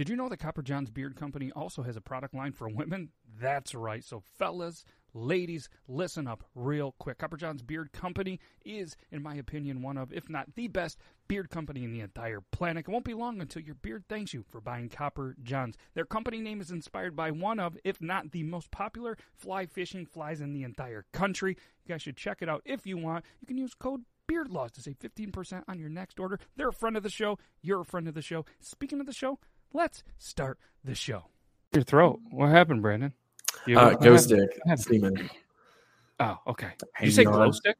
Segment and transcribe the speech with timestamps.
[0.00, 3.10] Did you know that Copper John's Beard Company also has a product line for women?
[3.38, 4.02] That's right.
[4.02, 7.18] So, fellas, ladies, listen up real quick.
[7.18, 10.96] Copper John's Beard Company is, in my opinion, one of, if not the best,
[11.28, 12.86] beard company in the entire planet.
[12.88, 15.76] It won't be long until your beard thanks you for buying Copper John's.
[15.92, 20.06] Their company name is inspired by one of, if not the most popular fly fishing
[20.06, 21.58] flies in the entire country.
[21.84, 23.26] You guys should check it out if you want.
[23.42, 26.38] You can use code Beard Laws to save 15% on your next order.
[26.56, 27.38] They're a friend of the show.
[27.60, 28.46] You're a friend of the show.
[28.60, 29.38] Speaking of the show,
[29.72, 31.24] let's start the show.
[31.74, 32.20] Your throat.
[32.30, 33.12] What happened, Brandon?
[33.66, 35.30] You, Uh, ghost dick, semen.
[36.18, 36.70] Oh, okay.
[36.98, 37.32] Did you say on.
[37.32, 37.76] glow stick?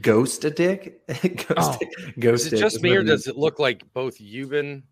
[0.00, 1.06] Ghost a dick?
[1.08, 1.76] ghost Oh.
[1.78, 1.90] dick.
[2.18, 4.82] Ghost Is it just is me, or does it look like both Yuban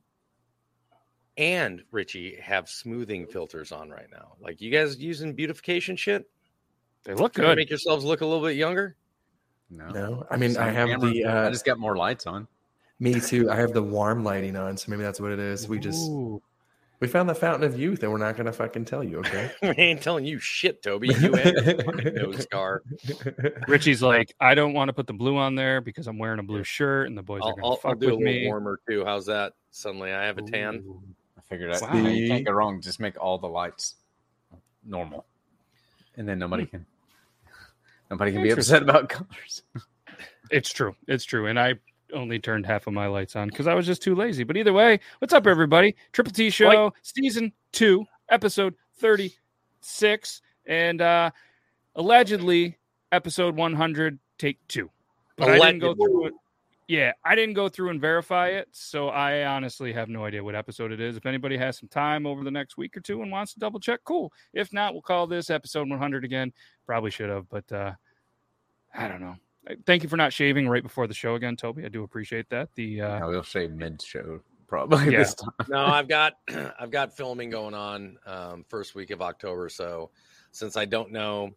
[1.37, 4.35] and Richie have smoothing filters on right now?
[4.41, 6.29] Like you guys using beautification shit?
[7.05, 7.57] They look Trying to good.
[7.59, 8.97] make yourselves look a little bit younger?
[9.71, 9.89] No.
[9.91, 11.11] No, I mean I have camera.
[11.11, 11.25] the.
[11.25, 12.49] Uh, I just got more lights on.
[13.01, 13.51] Me too.
[13.51, 15.69] I have the warm lighting on, so maybe that's what it is.
[15.69, 16.43] We just Ooh.
[17.01, 19.51] we found the fountain of youth, and we're not gonna fucking tell you, okay?
[19.63, 21.09] we ain't telling you shit, Toby.
[21.21, 22.83] You and your fucking nose scar.
[23.69, 26.43] Richie's like, I don't want to put the blue on there because I'm wearing a
[26.43, 28.19] blue shirt and the boys are I'll, going I'll, to I'll fuck do a with
[28.27, 28.47] little me.
[28.47, 29.05] warmer too.
[29.05, 29.53] How's that?
[29.71, 30.77] Suddenly I have a tan.
[30.87, 31.03] Ooh,
[31.37, 31.83] I figured out.
[31.83, 31.95] Wow.
[31.95, 32.45] you, know, you can't See?
[32.45, 32.81] go wrong.
[32.81, 33.95] Just make all the lights
[34.85, 35.25] normal,
[36.17, 36.71] and then nobody Hmm.
[36.71, 36.87] can.
[38.11, 39.63] Nobody can be upset about colors.
[40.51, 40.97] It's true.
[41.07, 41.47] It's true.
[41.47, 41.75] And I
[42.13, 44.45] only turned half of my lights on because I was just too lazy.
[44.45, 45.95] But either way, what's up, everybody?
[46.13, 51.31] Triple T Show, season two, episode 36, and uh
[51.95, 52.79] allegedly
[53.13, 54.91] episode 100, take two.
[55.37, 56.35] But I didn't go through it.
[56.89, 58.69] Yeah, I didn't go through and verify it.
[58.73, 61.19] So I honestly have no idea what episode it is.
[61.19, 63.79] If anybody has some time over the next week or two and wants to double
[63.79, 64.33] check, cool.
[64.55, 66.51] If not, we'll call this episode 100 again.
[66.87, 67.93] Probably should have, but uh
[68.95, 69.37] I don't know.
[69.87, 71.85] Thank you for not shaving right before the show again, Toby.
[71.85, 72.71] I do appreciate that.
[72.75, 75.19] The uh, I will shave mid show probably Yeah.
[75.19, 75.51] this time.
[75.69, 76.35] no, I've got
[76.81, 79.69] I've got filming going on um, first week of October.
[79.69, 80.11] So
[80.53, 81.51] since I don't know,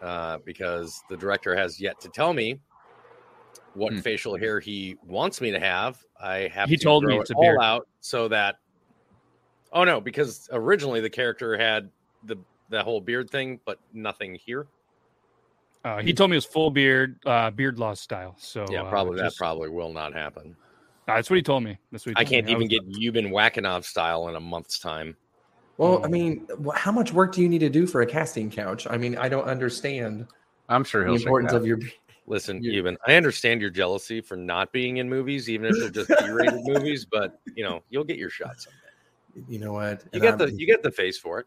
[0.00, 2.60] uh, because the director has yet to tell me
[3.74, 4.00] what Hmm.
[4.00, 7.30] facial hair he wants me to have, I have He to told me grow it's
[7.30, 7.58] it a beard.
[7.58, 8.56] all out so that.
[9.72, 11.90] Oh no, because originally the character had
[12.24, 12.36] the
[12.68, 14.66] the whole beard thing, but nothing here.
[15.84, 18.36] Uh, he told me it was full beard, uh, Beard Laws style.
[18.38, 20.54] So Yeah, uh, probably that probably will not happen.
[21.08, 21.76] uh, that's what he told me.
[21.90, 22.52] That's what he I can't me.
[22.52, 25.16] even was- get Yuban Whakinov style in a month's time.
[25.78, 28.86] well, I mean, how much work do you need to do for a casting couch?
[28.88, 30.28] I mean, I don't understand
[30.68, 31.78] I'm sure the he'll shake importance of your.
[32.28, 36.04] Listen, You- even I understand your jealousy for not being in movies, even if they're
[36.04, 37.04] just B-rated movies.
[37.10, 38.64] But you know, you'll get your shots.
[38.66, 39.46] someday.
[39.52, 40.02] You know what?
[40.04, 41.46] You And get the I'm- you get the face for it.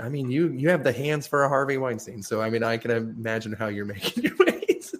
[0.00, 2.76] I mean, you you have the hands for a Harvey Weinstein, so I mean, I
[2.76, 4.94] can imagine how you're making your ways.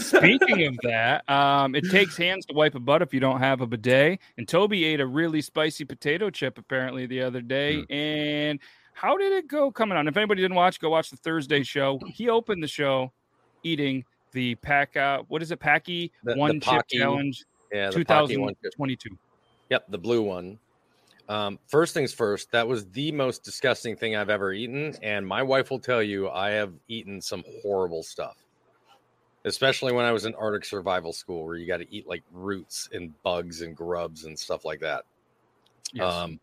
[0.00, 3.60] Speaking of that, um, it takes hands to wipe a butt if you don't have
[3.60, 4.20] a bidet.
[4.38, 7.80] And Toby ate a really spicy potato chip apparently the other day.
[7.82, 7.92] Hmm.
[7.92, 8.60] And
[8.92, 10.06] how did it go coming on?
[10.06, 11.98] If anybody didn't watch, go watch the Thursday show.
[12.06, 13.12] He opened the show
[13.64, 14.96] eating the pack.
[14.96, 15.58] Uh, what is it?
[15.58, 18.54] Paqui The- the one chip Paqui- challenge Yeah, the Paqui one.
[18.54, 19.18] 2022.
[19.70, 20.58] Yep, the blue one.
[21.28, 25.42] Um, first things first, that was the most disgusting thing I've ever eaten, and my
[25.42, 28.36] wife will tell you I have eaten some horrible stuff.
[29.46, 32.88] Especially when I was in Arctic survival school, where you got to eat like roots
[32.92, 35.04] and bugs and grubs and stuff like that.
[35.92, 36.12] Yes.
[36.12, 36.40] Um,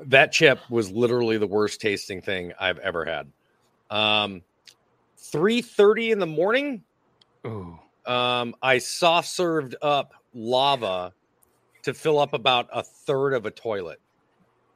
[0.00, 3.30] that chip was literally the worst tasting thing I've ever had.
[3.90, 4.42] Um,
[5.16, 6.82] three thirty in the morning,
[7.46, 7.78] Ooh.
[8.06, 11.12] um, I soft served up lava
[11.82, 14.00] to fill up about a third of a toilet.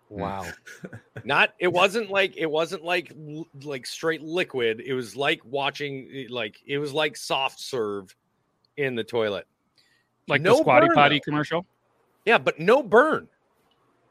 [0.09, 0.47] Wow.
[1.25, 3.13] Not it wasn't like it wasn't like
[3.65, 4.81] like straight liquid.
[4.85, 8.15] It was like watching eh, like it was like soft serve
[8.77, 9.47] in the toilet.
[10.29, 11.31] Like No the squatty burn, potty though.
[11.31, 11.67] commercial?
[12.25, 13.29] Yeah, but no burn.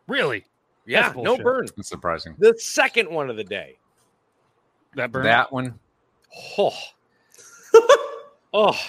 [0.07, 0.45] Really?
[0.85, 1.67] Yeah, no burn.
[1.77, 2.35] It's surprising.
[2.37, 3.77] The second one of the day.
[4.95, 5.23] That burn?
[5.23, 5.79] That one,
[6.57, 6.73] Oh,
[8.53, 8.79] oh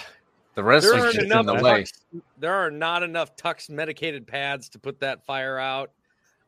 [0.57, 1.81] the rest there aren't just in the way.
[1.81, 2.01] Tucks,
[2.39, 5.91] there are not enough Tucks medicated pads to put that fire out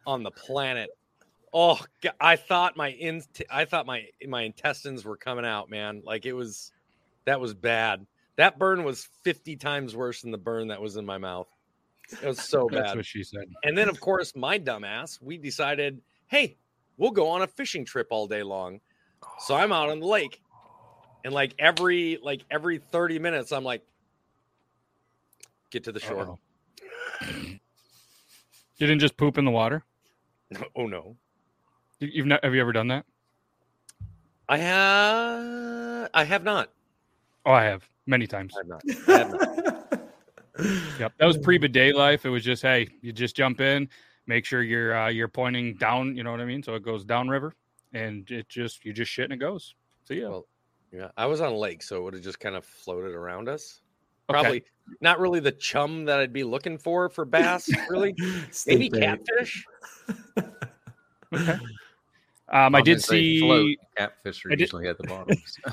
[0.07, 0.89] on the planet.
[1.53, 1.79] Oh,
[2.19, 6.01] I thought my in, I thought my my intestines were coming out, man.
[6.03, 6.71] Like it was,
[7.25, 8.07] that was bad.
[8.35, 11.47] That burn was fifty times worse than the burn that was in my mouth.
[12.11, 12.95] It was so That's bad.
[12.97, 13.43] what she said.
[13.63, 16.57] And then, of course, my dumbass, we decided, hey,
[16.97, 18.79] we'll go on a fishing trip all day long.
[19.37, 20.41] So I'm out on the lake,
[21.23, 23.83] and like every like every thirty minutes, I'm like,
[25.71, 26.37] get to the shore.
[27.21, 29.83] You didn't just poop in the water?
[30.75, 31.15] oh no,
[31.99, 33.05] You- You've not, have you ever done that?
[34.47, 36.71] I have I have not.
[37.45, 38.53] Oh, I have many times.
[38.55, 38.81] I have not.
[39.07, 39.49] I have not.
[40.99, 41.13] Yep.
[41.19, 42.25] That was pre bidet life.
[42.25, 43.87] It was just, hey, you just jump in.
[44.27, 46.17] make sure you're uh, you're pointing down.
[46.17, 46.61] You know what I mean?
[46.63, 47.53] So it goes downriver,
[47.93, 49.73] and it just you just shit and it goes.
[50.03, 50.47] So yeah, Well,
[50.91, 53.47] Yeah, I was on a lake, so it would have just kind of floated around
[53.47, 53.79] us.
[54.29, 54.41] Okay.
[54.41, 54.63] Probably
[55.01, 57.69] not really the chum that I'd be looking for for bass.
[57.89, 58.15] Really,
[58.67, 59.65] maybe catfish.
[61.33, 61.57] okay.
[62.51, 63.77] Um, I did gonna float, see.
[63.95, 65.37] catfish are I did- usually at the bottom.
[65.45, 65.71] so.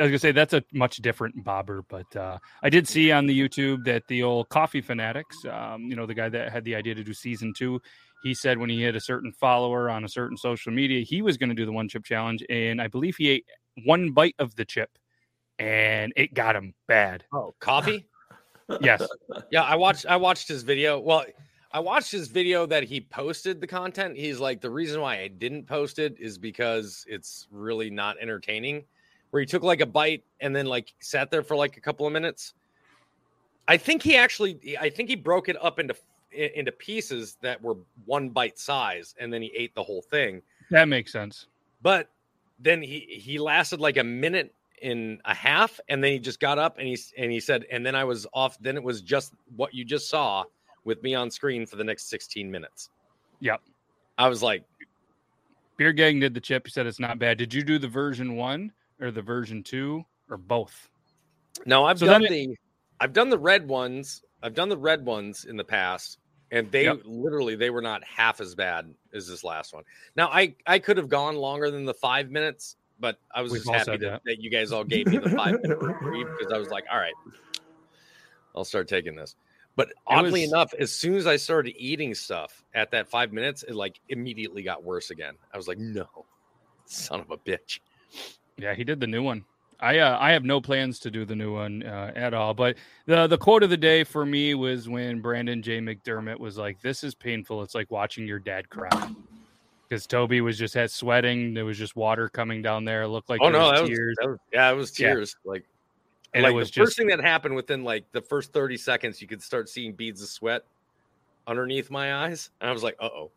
[0.00, 3.26] I was gonna say that's a much different bobber, but uh, I did see on
[3.26, 6.76] the YouTube that the old coffee fanatics, um, you know, the guy that had the
[6.76, 7.82] idea to do season two,
[8.22, 11.36] he said when he hit a certain follower on a certain social media, he was
[11.36, 13.46] going to do the one chip challenge, and I believe he ate
[13.84, 14.90] one bite of the chip,
[15.58, 17.24] and it got him bad.
[17.32, 18.06] Oh, coffee.
[18.82, 19.02] Yes,
[19.50, 20.04] Yeah, I watched.
[20.04, 21.00] I watched his video.
[21.00, 21.24] Well,
[21.72, 24.14] I watched his video that he posted the content.
[24.14, 28.84] He's like, the reason why I didn't post it is because it's really not entertaining.
[29.30, 32.06] Where he took like a bite and then like sat there for like a couple
[32.06, 32.52] of minutes.
[33.68, 34.76] I think he actually.
[34.78, 35.94] I think he broke it up into
[36.30, 40.42] into pieces that were one bite size, and then he ate the whole thing.
[40.70, 41.46] that makes sense.
[41.80, 42.10] But
[42.58, 46.58] then he he lasted like a minute in a half, and then he just got
[46.58, 48.58] up and he and he said, and then I was off.
[48.60, 50.44] Then it was just what you just saw
[50.84, 52.90] with me on screen for the next 16 minutes.
[53.40, 53.60] Yep.
[54.16, 54.64] I was like,
[55.76, 56.66] Beard Gang did the chip.
[56.66, 57.38] He said it's not bad.
[57.38, 60.88] Did you do the version one or the version two or both?
[61.66, 62.56] no, I've So done the
[63.00, 64.22] I've done the red ones.
[64.42, 66.18] I've done the red ones in the past,
[66.50, 67.00] and they Yep.
[67.04, 69.84] literally they were not half as bad as this last one.
[70.16, 73.62] Now I I could have gone longer than the five minutes, but I was We've
[73.64, 74.40] just happy that, that.
[74.42, 77.14] you guys all gave me the five minute reprieve because I was like, all right,
[78.54, 79.36] I'll start taking this.
[79.76, 83.62] But oddly was- enough, as soon as I started eating stuff at that five minutes,
[83.62, 85.34] it like immediately got worse again.
[85.54, 86.06] I was like, no,
[86.86, 87.80] son of a bitch.
[88.56, 89.44] Yeah, he did the new one.
[89.80, 92.52] I uh, I have no plans to do the new one uh, at all.
[92.52, 96.58] But the the quote of the day for me was when Brandon J McDermott was
[96.58, 97.62] like, "This is painful.
[97.62, 98.90] It's like watching your dad cry."
[99.88, 101.54] Because Toby was just had sweating.
[101.54, 103.02] There was just water coming down there.
[103.02, 104.16] It looked like oh no, was that was, tears.
[104.20, 105.08] that was yeah, it was Yeah.
[105.08, 105.36] tears.
[105.44, 105.64] Like
[106.34, 108.76] and like it was the first just thing that happened within like the first 30
[108.76, 110.62] seconds, you could start seeing beads of sweat
[111.46, 112.50] underneath my eyes.
[112.60, 113.30] And I was like, uh oh.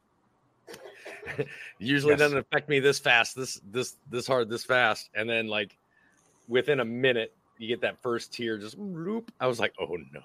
[1.80, 2.20] Usually Yes.
[2.20, 5.10] doesn't affect me this fast, this this this hard, this fast.
[5.16, 5.78] And then like
[6.50, 9.32] within a minute, you get that first tear just loop.
[9.40, 10.22] I was like, oh no.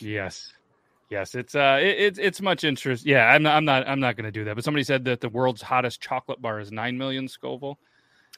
[0.00, 0.52] yes,
[1.10, 1.34] yes.
[1.34, 3.04] It's uh, it, it's it's much interest.
[3.04, 4.54] Yeah, I'm not I'm not I'm not going to do that.
[4.54, 7.78] But somebody said that the world's hottest chocolate bar is nine million Scoville.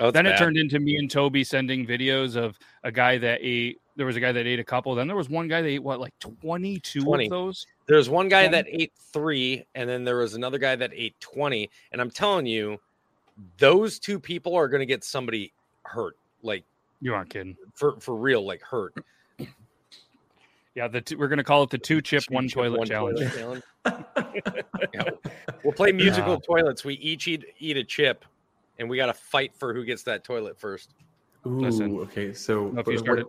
[0.00, 3.78] Oh, then it turned into me and Toby sending videos of a guy that ate.
[3.94, 4.94] There was a guy that ate a couple.
[4.94, 7.26] Then there was one guy that ate what, like twenty two 20.
[7.26, 7.66] of those.
[7.86, 8.56] There's one guy 20?
[8.56, 11.68] that ate three, and then there was another guy that ate 20.
[11.92, 12.80] And I'm telling you,
[13.58, 15.52] those two people are gonna get somebody
[15.82, 16.16] hurt.
[16.42, 16.64] Like
[17.00, 17.56] You aren't kidding.
[17.74, 18.94] for for real, like hurt.
[20.74, 22.86] Yeah, the two, we're gonna call it the two chip Two one chip, toilet one
[22.86, 23.18] challenge.
[23.18, 23.62] toilet challenge.
[24.94, 25.02] Yeah.
[25.64, 26.38] We'll play musical Yeah.
[26.46, 26.84] toilets.
[26.84, 28.24] We each eat, eat a chip,
[28.78, 30.94] and we got to fight for who gets that toilet first.
[31.46, 31.96] Ooh, Listen.
[32.00, 32.32] okay.
[32.32, 33.26] So if you started-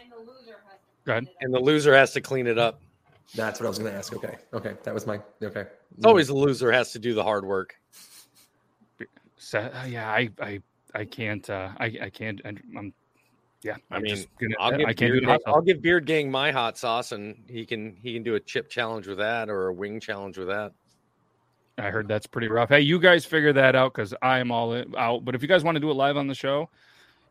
[0.00, 1.24] And the loser has to Go ahead.
[1.24, 1.42] clean it up.
[1.42, 2.80] And the loser has to clean it up.
[3.34, 4.14] that's what I was going to ask.
[4.14, 4.36] Okay.
[4.52, 4.74] Okay.
[4.84, 5.20] That was my.
[5.42, 5.66] Okay.
[5.96, 7.74] It's always the loser has to do the hard work.
[9.36, 10.60] So, uh, yeah, I I
[10.94, 11.48] I can't.
[11.50, 12.40] Uh, I I can't.
[12.44, 12.92] I'm.
[13.64, 15.40] Yeah, I mean, gonna, I'll give I can't Beard.
[15.46, 18.68] I'll give Beard Gang my hot sauce, and he can he can do a chip
[18.68, 20.72] challenge with that or a wing challenge with that.
[21.78, 22.68] I heard that's pretty rough.
[22.68, 25.24] Hey, you guys figure that out because I am all in, out.
[25.24, 26.68] But if you guys want to do it live on the show,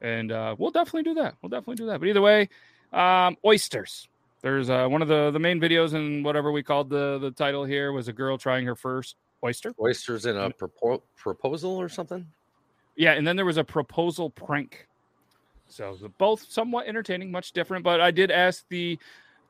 [0.01, 1.35] and uh, we'll definitely do that.
[1.41, 1.99] We'll definitely do that.
[1.99, 2.49] But either way,
[2.91, 4.07] um, oysters.
[4.41, 7.63] There's uh, one of the the main videos and whatever we called the the title
[7.63, 9.71] here was a girl trying her first oyster.
[9.79, 12.25] Oysters in a propo- proposal or something.
[12.95, 14.87] Yeah, and then there was a proposal prank.
[15.73, 17.83] So both somewhat entertaining, much different.
[17.83, 18.99] But I did ask the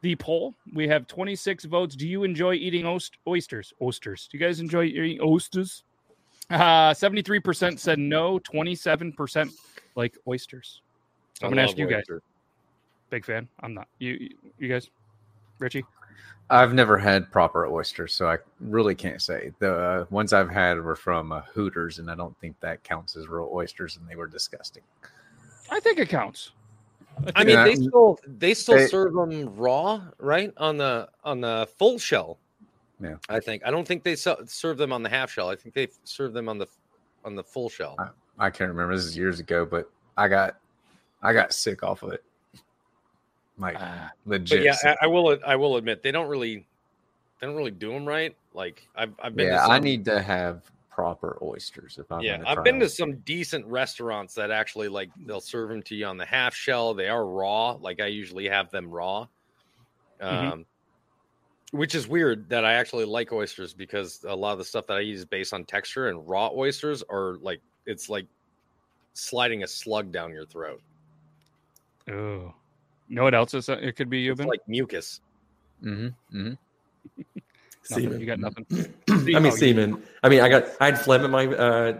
[0.02, 0.54] the poll.
[0.74, 1.96] We have 26 votes.
[1.96, 3.74] Do you enjoy eating ost- oysters?
[3.82, 4.28] Oysters.
[4.32, 5.84] Do you guys enjoy eating oysters?
[6.50, 8.38] Uh, 73% said no.
[8.40, 9.52] 27%
[9.96, 10.82] like oysters.
[11.40, 12.02] So I'm gonna ask love you guys.
[12.02, 12.22] oysters.
[13.10, 13.48] Big fan.
[13.62, 13.88] I'm not.
[14.00, 14.90] You you, you guys,
[15.60, 15.86] Richie.
[16.50, 19.52] I've never had proper oysters, so I really can't say.
[19.60, 23.16] The uh, ones I've had were from uh, Hooters, and I don't think that counts
[23.16, 24.84] as real oysters, and they were disgusting.
[25.74, 26.52] I think it counts.
[27.36, 27.64] I mean, Yeah.
[27.66, 32.38] they still they still They- serve them raw, right on the on the full shell.
[33.00, 33.16] Yeah.
[33.30, 35.50] I think I don't think they se- serve them on the half shell.
[35.50, 36.68] I think they serve them on the
[37.26, 37.96] on the full shell.
[38.40, 38.96] I can't remember.
[38.96, 40.58] This is years ago, but I got
[41.22, 42.24] I got sick off of it.
[43.58, 44.64] Like Uh, But legit.
[44.64, 44.76] yeah.
[44.84, 46.66] I, I will I will admit they don't really
[47.40, 48.36] they don't really do them right.
[48.54, 50.64] Like I've I've been yeah, to some, I need to have
[50.94, 55.10] proper oysters if I'm yeah I've try been to some decent restaurants that actually like
[55.26, 56.94] they'll serve them to you on the half shell.
[56.94, 57.72] They are raw.
[57.72, 59.28] Like I usually have them raw.
[60.22, 60.52] Mhm.
[60.52, 60.66] Um,
[61.72, 64.98] which is weird that I actually like oysters because a lot of the stuff that
[64.98, 68.28] I use is based on texture, and raw oysters are like it's like
[69.14, 70.82] sliding a slug down your throat.
[72.08, 72.54] Oh,
[73.10, 74.20] know what else is uh, it could be?
[74.20, 75.22] You've been like mucus.
[75.84, 76.38] Mm-hmm.
[76.38, 77.40] mm-hmm.
[77.84, 78.20] Semen.
[78.20, 78.66] You got nothing.
[79.36, 80.04] I mean Oh, semen.
[80.24, 81.98] I mean, I got I had phlegm in my uh,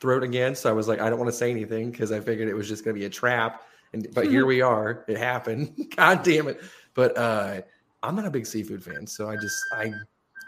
[0.00, 2.48] throat again, so I was like, I don't want to say anything because I figured
[2.48, 3.62] it was just going to be a trap.
[3.92, 5.04] And but here we are.
[5.08, 5.88] It happened.
[5.96, 6.60] God damn it!
[6.94, 7.62] But uh,
[8.02, 9.92] I'm not a big seafood fan, so I just I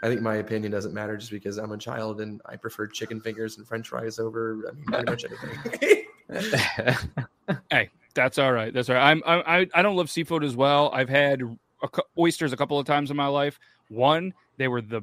[0.03, 3.19] I think my opinion doesn't matter just because I'm a child and I prefer chicken
[3.21, 6.05] fingers and French fries over I mean pretty much anything.
[7.69, 8.73] Hey, that's all right.
[8.73, 9.09] That's all right.
[9.11, 10.89] I'm I I- I don't love seafood as well.
[10.93, 11.41] I've had
[11.83, 13.59] a, cou- oysters a couple of times in my life.
[13.89, 15.01] One, they were the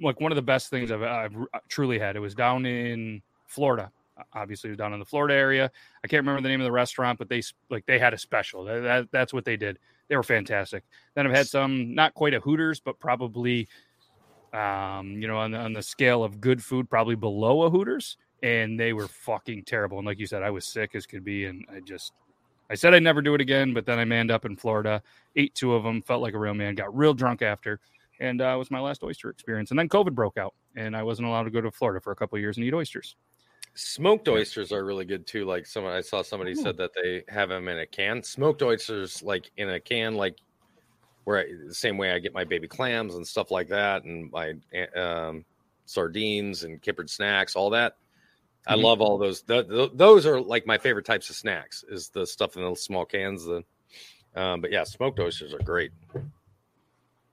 [0.00, 1.34] like one of the best things I've, I've
[1.68, 2.16] truly had.
[2.16, 3.90] It was down in Florida.
[4.34, 5.70] Obviously, it was down in the Florida area.
[6.04, 8.64] I can't remember the name of the restaurant, but they like they had a special.
[8.64, 9.78] That, that that's what they did.
[10.08, 10.84] They were fantastic.
[11.14, 13.68] Then I've had some not quite a Hooters, but probably
[14.52, 18.16] um, you know, on the, on the scale of good food, probably below a Hooters,
[18.42, 19.98] and they were fucking terrible.
[19.98, 22.12] And like you said, I was sick as could be, and I just,
[22.68, 25.02] I said I'd never do it again, but then I manned up in Florida,
[25.36, 27.80] ate two of them, felt like a real man, got real drunk after,
[28.20, 29.70] and uh, it was my last oyster experience.
[29.70, 32.16] And then COVID broke out, and I wasn't allowed to go to Florida for a
[32.16, 33.16] couple of years and eat oysters.
[33.74, 35.44] Smoked oysters are really good too.
[35.44, 36.56] Like someone I saw somebody Ooh.
[36.56, 38.22] said that they have them in a can.
[38.22, 40.36] Smoked oysters, like in a can, like
[41.24, 44.30] where I, the same way I get my baby clams and stuff like that, and
[44.30, 44.54] my
[44.96, 45.44] um,
[45.86, 47.96] sardines and kippered snacks, all that.
[48.66, 48.82] I Mhm.
[48.82, 49.42] love all those.
[49.42, 51.84] Th- th- those are like my favorite types of snacks.
[51.88, 53.44] Is the stuff in the small cans.
[53.44, 53.64] The
[54.34, 55.92] um, but yeah, smoked oysters are great.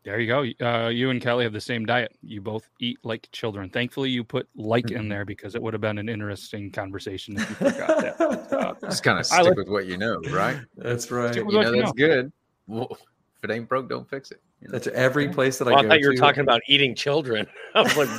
[0.08, 0.66] There you go.
[0.66, 2.16] Uh, you and Kelly have the same diet.
[2.24, 3.70] You both eat like children.
[3.70, 4.96] Thankfully, you put like Mm-hmm.
[5.02, 8.22] in there because it would have been an interesting conversation if you forgot that.
[8.54, 10.56] Uh, Just kind of stick like- with what you know, right?
[10.78, 11.36] That's right.
[11.36, 12.32] You know you that's good.
[12.68, 14.40] Well, if it ain't broke, don't fix it.
[14.62, 14.72] you know?
[14.72, 16.20] That's every place that I Well, I go thought you were to.
[16.22, 17.46] talking about eating children.
[17.76, 18.10] I was like,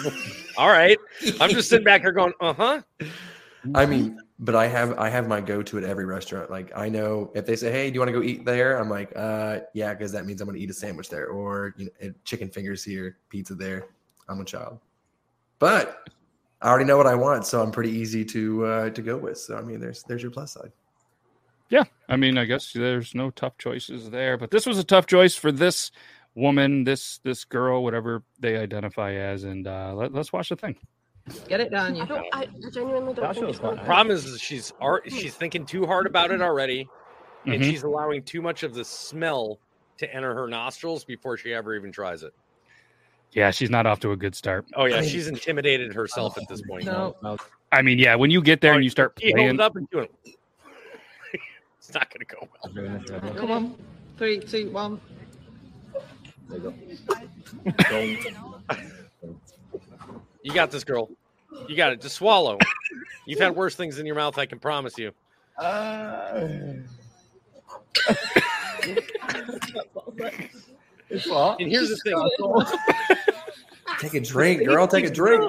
[0.59, 0.99] all right.
[1.41, 2.83] I'm just sitting back here going, uh huh.
[3.75, 6.51] I mean, but I have I have my go to at every restaurant.
[6.51, 8.89] Like I know if they say, "Hey, do you want to go eat there?" I'm
[8.89, 11.91] like, "Uh, yeah," because that means I'm going to eat a sandwich there, or you
[12.01, 13.89] know, chicken fingers here, pizza there.
[14.29, 14.79] I'm a child,
[15.59, 16.09] but
[16.63, 19.39] I already know what I want, so I'm pretty easy to uh, to go with.
[19.39, 20.73] So I mean, there's there's your plus side.
[21.71, 25.07] Yeah, I mean, I guess there's no tough choices there, but this was a tough
[25.07, 25.91] choice for this
[26.35, 30.77] woman, this this girl, whatever they identify as, and uh, let, let's watch the thing.
[31.49, 31.95] Get it done.
[31.97, 32.03] you.
[32.03, 32.27] I don't.
[32.33, 33.17] I genuinely don't.
[33.25, 33.77] That think show's it's gonna fine.
[33.79, 33.87] work.
[33.87, 35.05] Problem is, is she's art.
[35.11, 36.89] She's thinking too hard about it already,
[37.47, 37.65] and Mhm.
[37.65, 39.59] she's allowing too much of the smell
[39.99, 42.33] to enter her nostrils before she ever even tries it.
[43.33, 44.65] Yeah, she's not off to a good start.
[44.75, 46.85] Oh yeah, she's intimidated herself at this point.
[46.87, 47.15] No.
[47.73, 49.77] I mean, yeah, when you get there and you start He held playing, it up
[49.77, 50.09] and doing.
[51.79, 52.49] it's not going to go
[53.21, 53.35] well.
[53.35, 53.75] Come on.
[54.17, 54.99] Three, two, one.
[56.49, 58.17] There you
[58.71, 58.77] go.
[60.43, 61.11] You got this, girl.
[61.69, 62.01] You got it.
[62.01, 62.59] Just swallow.
[63.27, 64.39] You've had worse things in your mouth.
[64.39, 65.13] I can promise you.
[65.59, 66.75] It's uh,
[71.27, 71.61] what?
[71.61, 72.17] And here's the thing.
[73.99, 74.87] Take a drink, girl.
[74.87, 75.43] Take a drink.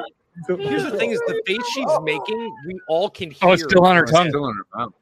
[0.47, 2.55] Here's the thing: is the face she's making.
[2.65, 3.49] We all can hear.
[3.49, 4.29] oh, it's still on her It's tongue.
[4.29, 4.93] still in her mouth.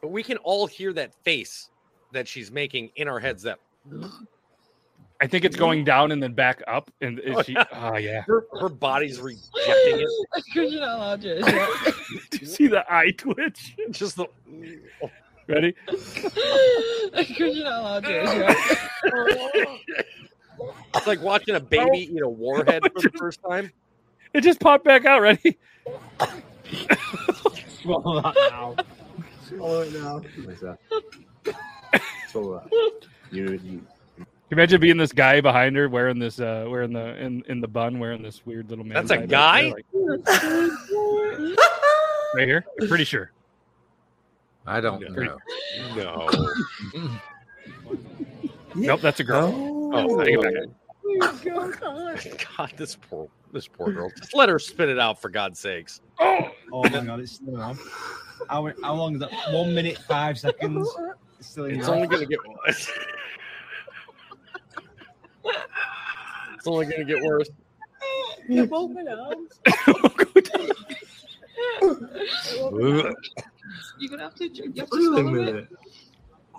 [0.00, 1.70] but we can all hear that face
[2.12, 3.42] that she's making in our heads.
[3.42, 3.58] That
[5.20, 7.56] I think it's going down and then back up, and is oh, she?
[7.72, 8.22] Oh yeah.
[8.22, 10.08] her, her body's rejecting it.
[10.34, 11.38] Because you're not allowed to.
[11.46, 11.92] yeah.
[12.30, 13.76] Do you see the eye twitch?
[13.90, 14.26] Just the.
[15.02, 15.10] Oh.
[15.46, 15.74] Ready?
[15.86, 18.12] Because you're not allowed to.
[18.12, 19.76] yeah.
[20.94, 23.70] It's like watching a baby eat a warhead for the first time.
[24.32, 25.20] It just popped back out.
[25.20, 25.58] Ready?
[27.82, 28.76] Swallow that now.
[29.46, 30.22] Swallow it now.
[30.38, 30.78] Lisa.
[32.28, 33.06] Swallow that.
[33.30, 33.86] You, you.
[34.54, 37.60] Can you imagine being this guy behind her wearing this, uh, wearing the in in
[37.60, 39.04] the bun, wearing this weird little man.
[39.04, 40.38] That's a tie back there, guy?
[40.38, 41.58] like,
[42.36, 42.64] right here.
[42.80, 43.32] I'm pretty sure.
[44.64, 45.22] I don't No.
[45.24, 45.38] know.
[45.96, 47.10] No.
[48.76, 49.90] Nope, that's a girl.
[49.92, 50.68] Oh, take it
[51.18, 52.46] back.
[52.56, 54.08] God, this poor, this poor girl.
[54.16, 56.00] Just let her spit it out for God's sakes.
[56.20, 57.76] Oh, Oh my god, it's still on.
[58.48, 59.32] How, how long is that?
[59.52, 60.88] One minute, five seconds.
[61.40, 62.88] It's still It's only gonna get worse.
[65.44, 67.48] it's only gonna get worse.
[73.98, 74.48] You're gonna have to.
[74.48, 75.68] You have to swallow it.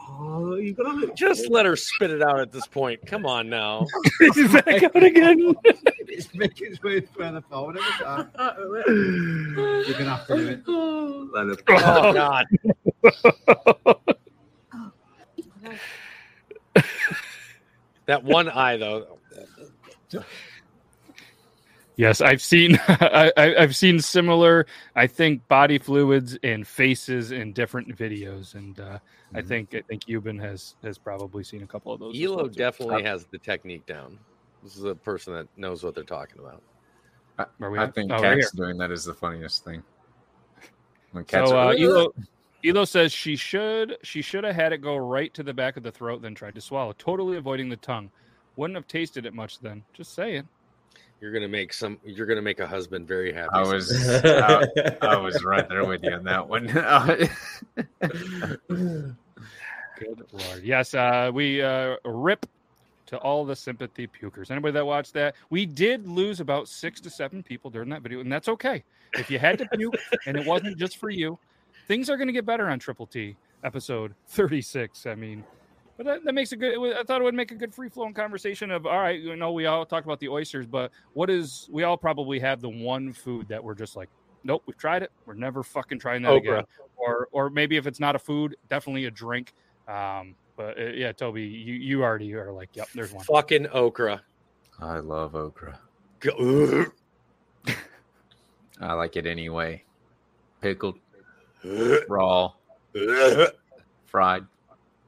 [0.07, 1.11] Oh, you gotta.
[1.15, 3.05] Just let her spit it out at this point.
[3.05, 3.87] Come on now.
[4.19, 5.55] he's back out again.
[6.07, 8.29] It's making its way further forward every time.
[8.37, 10.67] You're gonna have to do it.
[11.33, 11.63] Let it.
[11.69, 12.45] Oh God.
[13.83, 13.99] Oh,
[18.07, 19.19] That one eye though.
[21.97, 24.65] Yes, I've seen I, I- I've seen similar.
[24.95, 28.99] I think body fluids and faces in different videos, and uh,
[29.33, 29.47] I Mhm.
[29.47, 32.15] think I think Yuban has has probably seen a couple of those.
[32.15, 32.53] as Elo well, too.
[32.55, 34.19] definitely has the technique down.
[34.61, 36.61] This is a person that knows what they're talking about.
[37.61, 39.83] Are we I think Oh, right cats doing that is the funniest thing.
[41.11, 42.11] When cats So are, uh, Elo
[42.65, 45.83] Elo says she should she should have had it go right to the back of
[45.83, 48.09] the throat, then tried to swallow, totally avoiding the tongue.
[48.55, 49.83] Wouldn't have tasted it much then.
[49.93, 50.47] Just saying.
[51.21, 51.99] You're gonna make some.
[52.03, 53.49] You're gonna make a husband very happy.
[53.53, 54.65] I was I,
[55.01, 56.67] I was right there with you on that one.
[59.97, 60.63] Good lord.
[60.63, 62.45] Yes, uh, we uh, rip
[63.07, 64.51] to all the sympathy pukers.
[64.51, 68.19] Anybody that watched that, we did lose about six to seven people during that video,
[68.19, 68.83] and that's okay.
[69.13, 69.95] If you had to puke
[70.25, 71.39] and it wasn't just for you,
[71.87, 75.05] things are going to get better on Triple T episode 36.
[75.05, 75.43] I mean,
[75.97, 76.73] but that, that makes a good.
[76.73, 79.19] it wa- I thought it would make a good free flowing conversation of all right.
[79.19, 81.69] You know, we all talked about the oysters, but what is?
[81.71, 84.09] We all probably have the one food that we're just like,
[84.43, 85.11] nope, we've tried it.
[85.25, 86.53] We're never fucking trying that Okra.
[86.53, 86.65] again.
[86.97, 89.53] Or, or maybe if it's not a food, definitely a drink.
[89.87, 93.23] Um, but uh, yeah, Toby, you you already are like, yep, there's one.
[93.25, 94.21] Fucking okra.
[94.79, 95.79] I love okra.
[98.81, 99.83] I like it anyway.
[100.61, 100.97] Pickled,
[102.07, 102.51] raw,
[104.05, 104.45] fried,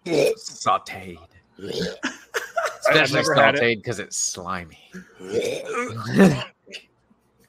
[0.05, 1.19] sauteed.
[2.89, 3.61] Especially never had it.
[3.61, 4.91] sauteed because it's slimy.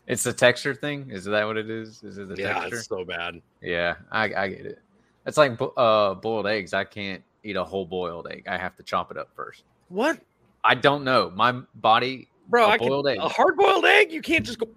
[0.07, 1.11] it's the texture thing.
[1.11, 2.03] Is that what it is?
[2.03, 2.77] Is it the yeah, texture?
[2.77, 3.41] it's so bad.
[3.61, 4.81] Yeah, I, I get it.
[5.27, 6.73] It's like uh, boiled eggs.
[6.73, 8.45] I can't eat a whole boiled egg.
[8.49, 9.65] I have to chop it up first.
[9.89, 10.19] What,
[10.65, 11.31] I don't know.
[11.35, 12.67] My body, bro?
[12.67, 13.19] A I can, boiled egg.
[13.19, 14.11] a hard boiled egg.
[14.11, 14.69] You can't just go.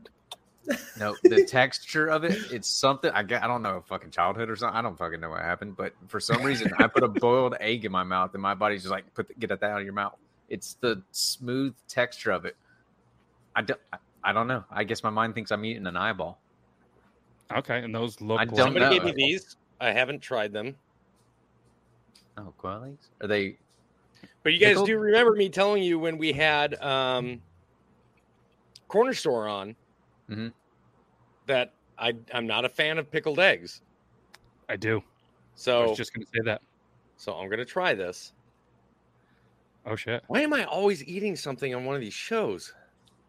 [1.00, 3.12] No, the texture of it, it's something.
[3.12, 3.44] I get.
[3.44, 4.78] I don't know, fucking childhood or something.
[4.78, 7.86] I don't fucking know what happened, but for some reason, I put a boiled egg
[7.86, 9.94] in my mouth, and my body's just like, put the, get that out of your
[9.94, 10.16] mouth.
[10.50, 12.56] It's the smooth texture of it.
[13.56, 13.80] I don't.
[13.92, 14.64] I, I don't know.
[14.70, 16.40] I guess my mind thinks I'm eating an eyeball.
[17.56, 18.40] Okay, and those look.
[18.40, 18.92] I don't Somebody know.
[18.92, 19.56] gave me these.
[19.80, 20.76] I haven't tried them,
[22.38, 23.10] Oh, quail eggs?
[23.22, 23.58] Are they?
[24.44, 24.88] but you guys Pickled?
[24.88, 27.42] do remember me telling you when we had um,
[28.88, 29.76] corner store on
[30.32, 30.54] Mhm.
[31.48, 33.82] that I I'm not a fan of pickled eggs.
[34.70, 35.04] I do.
[35.56, 36.62] So I was just gonna say that.
[37.18, 38.34] so I'm gonna try this.
[39.86, 40.24] Oh shit.
[40.28, 42.74] Why am I always eating something on one of these shows?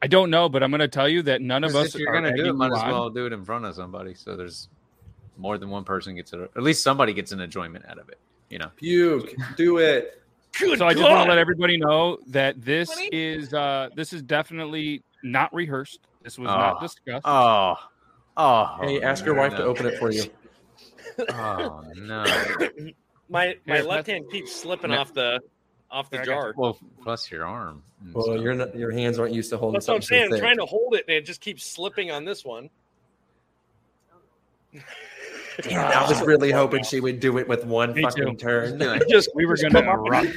[0.02, 2.20] I don't know, but I'm gonna tell you that none of us if you're are
[2.20, 4.14] gonna do it, might as well do it in front of somebody.
[4.14, 4.68] So there's
[5.36, 6.40] more than one person gets it.
[6.56, 8.18] At least somebody gets an enjoyment out of it.
[8.50, 8.70] You know.
[8.76, 9.34] Puke.
[9.56, 10.22] Do it.
[10.58, 14.22] Good so I just want to let everybody know that this is uh this is
[14.22, 16.00] definitely not rehearsed.
[16.22, 16.80] This was not Oh.
[16.80, 17.22] discussed.
[17.26, 17.74] Oh.
[18.36, 18.76] Oh.
[18.80, 20.24] Hey, ask your wife to open it for you.
[21.28, 22.24] Oh no.
[23.28, 24.98] my my Here, left hand keeps slipping No.
[25.00, 25.40] off the
[25.90, 26.54] off the Here, I got jar.
[26.56, 27.82] Well, plus your arm.
[28.14, 28.40] Well, stuff.
[28.40, 30.30] your your hands aren't used to holding That's what I'm something saying.
[30.30, 32.70] so I'm trying to hold it and it just keeps slipping on this one.
[35.62, 38.44] Damn, I was really hoping she would do it with one Me fucking too.
[38.46, 38.78] turn.
[39.10, 40.34] just we were gonna come up and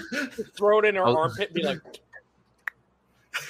[0.58, 1.15] throw it in her Oh.
[1.15, 1.80] armpit and be like,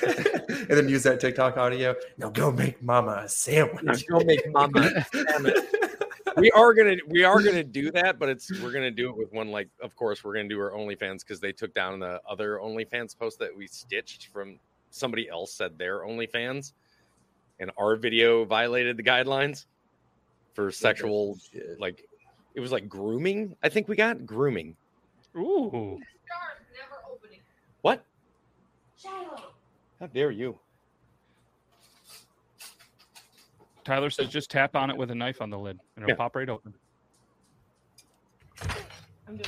[0.07, 1.95] and then use that TikTok audio.
[2.17, 4.07] Now go make mama a sandwich.
[4.07, 5.55] "Go make mama." a sandwich.
[6.37, 9.31] we are gonna we are gonna do that, but it's we're gonna do it with
[9.31, 12.59] one like of course we're gonna do our OnlyFans because they took down the other
[12.61, 16.73] OnlyFans post that we stitched from somebody else said their OnlyFans,
[17.59, 19.65] and our video violated the guidelines
[20.53, 21.79] for sexual Shit.
[21.79, 22.07] like
[22.53, 23.55] it was like grooming.
[23.63, 24.75] I think we got grooming.
[25.37, 25.99] Ooh.
[26.25, 27.39] Stars never opening.
[27.81, 28.05] What?
[28.97, 29.54] Shiloh.
[29.99, 30.59] How dare you?
[33.83, 36.15] Tyler says just tap on it with a knife on the lid and it'll Yeah.
[36.15, 36.73] pop right open.
[39.27, 39.39] I'm doing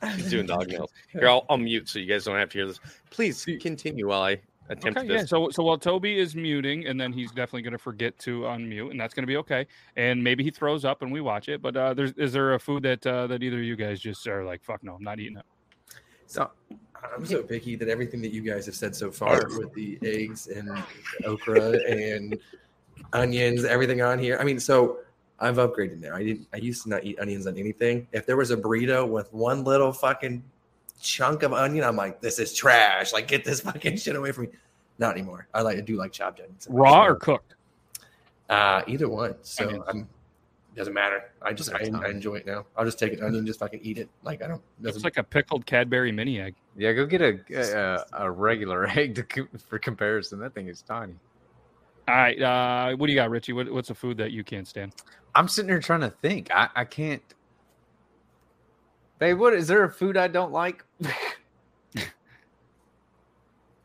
[0.00, 0.14] that.
[0.16, 0.92] He's doing dog nails.
[1.12, 2.80] Here, I'll, I'll mute so you guys don't have to hear this.
[3.10, 5.20] Please continue while I attempt Okay, yeah.
[5.22, 5.30] this.
[5.30, 8.90] So so while Toby is muting, and then he's definitely going to forget to unmute,
[8.90, 9.66] and that's going to be okay.
[9.96, 11.62] And maybe he throws up and we watch it.
[11.62, 14.26] But uh, there's is there a food that uh, that either of you guys just
[14.26, 15.46] are like, fuck no, I'm not eating it.
[16.26, 16.50] So
[17.14, 20.48] I'm so picky that everything that you guys have said so far with the eggs
[20.48, 20.70] and
[21.24, 22.38] okra and
[23.12, 24.38] onions, everything on here.
[24.40, 24.98] I mean, so
[25.38, 26.14] I've upgraded now.
[26.14, 26.48] I didn't.
[26.52, 28.06] I used to not eat onions on anything.
[28.12, 30.42] If there was a burrito with one little fucking
[31.00, 33.12] chunk of onion, I'm like, this is trash.
[33.12, 34.50] Like, get this fucking shit away from me.
[34.98, 35.46] Not anymore.
[35.52, 35.76] I like.
[35.78, 36.66] I do like chopped onions.
[36.70, 37.54] Raw or cooked?
[38.48, 39.34] Uh, either one.
[39.42, 39.84] So Onions.
[39.88, 40.08] I'm.
[40.76, 41.30] Doesn't matter.
[41.40, 42.66] I just I, I enjoy it now.
[42.76, 44.10] I'll just take an onion, just fucking eat it.
[44.22, 44.60] Like I don't.
[44.82, 46.54] Doesn't It's like a pickled Cadbury mini egg.
[46.76, 50.38] Yeah, go get a a, a regular egg to, co- for comparison.
[50.38, 51.14] That thing is tiny.
[52.08, 53.52] All right, uh, what do you got, Richie?
[53.54, 54.92] What, what's a food that you can't stand?
[55.34, 56.50] I'm sitting here trying to think.
[56.54, 57.22] I, I can't.
[59.18, 60.84] Babe, what is there a food I don't like?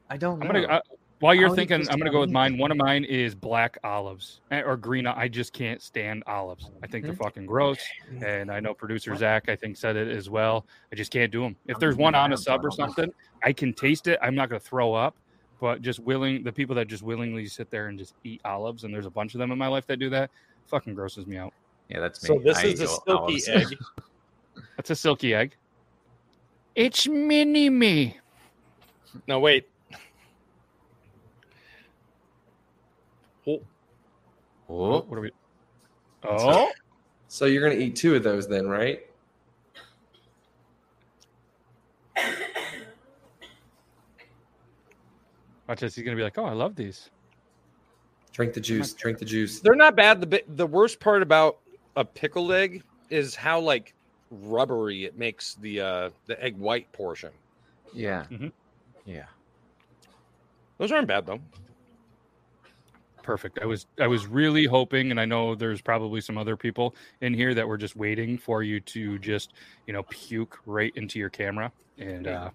[0.10, 0.54] I don't I'm know.
[0.62, 0.82] gonna uh,
[1.22, 2.58] while you're thinking, I'm gonna go with mine.
[2.58, 5.08] One of mine is black olives eh, or green.
[5.08, 6.70] I just can't stand olives.
[6.84, 7.80] I think they're fucking gross.
[8.24, 10.66] And I know producer Zach, I think, said it as well.
[10.92, 11.56] I just can't do them.
[11.68, 13.12] If there's one on a sub or something,
[13.44, 14.20] I can taste it.
[14.22, 15.16] I'm not gonna throw up,
[15.60, 18.94] but just willing the people that just willingly sit there and just eat olives, and
[18.94, 20.32] there's a bunch of them in my life that do that,
[20.66, 21.54] fucking grosses me out.
[21.88, 22.28] yeah, that's me.
[22.28, 23.48] So this I is a silky olives.
[23.48, 23.68] egg.
[24.76, 25.56] That's a silky egg.
[26.76, 28.18] It's mini me.
[29.28, 29.70] No, wait.
[33.48, 33.62] Oh,
[34.70, 35.32] Oh, What are we?
[36.24, 36.72] Oh,
[37.28, 39.02] So you're gonna eat two of those then, right?
[45.68, 45.96] watch this.
[45.96, 47.10] He's gonna be like, "Oh, I love these."
[48.34, 48.94] Drink the juice.
[48.94, 49.60] Drink the juice.
[49.60, 50.22] they're not bad.
[50.22, 51.58] The the worst part about
[51.96, 53.94] a pickled egg is how like
[54.30, 57.32] rubbery it makes the uh the egg white portion.
[57.94, 58.52] yeah, Mhm.
[59.06, 59.26] yeah.
[60.78, 61.42] Those aren't bad though.
[63.32, 63.60] Perfect.
[63.62, 67.34] I was I was really hoping, and I know there's probably some other people in
[67.34, 69.54] here that were just waiting for you to just
[69.88, 72.50] you know puke right into your camera, and uh,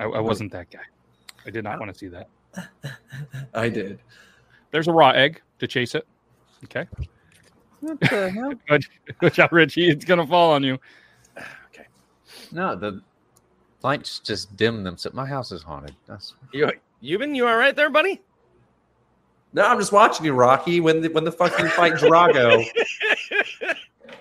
[0.00, 0.80] I, I wasn't that guy.
[1.46, 2.28] I did not want to see that.
[3.54, 4.00] I did.
[4.72, 6.04] There's a raw egg to chase it.
[6.64, 6.88] Okay.
[7.78, 8.54] What the hell?
[8.68, 8.84] Good,
[9.20, 9.88] good job, Richie.
[9.88, 10.80] It's gonna fall on you.
[11.72, 11.86] Okay.
[12.50, 13.00] No, the
[13.82, 14.96] lights just dim them.
[14.96, 15.94] So my house is haunted.
[16.08, 18.20] That's You Yuban, you all right there, buddy?
[19.52, 20.80] No, I'm just watching you, Rocky.
[20.80, 22.64] When the when the fuck you fight Drago?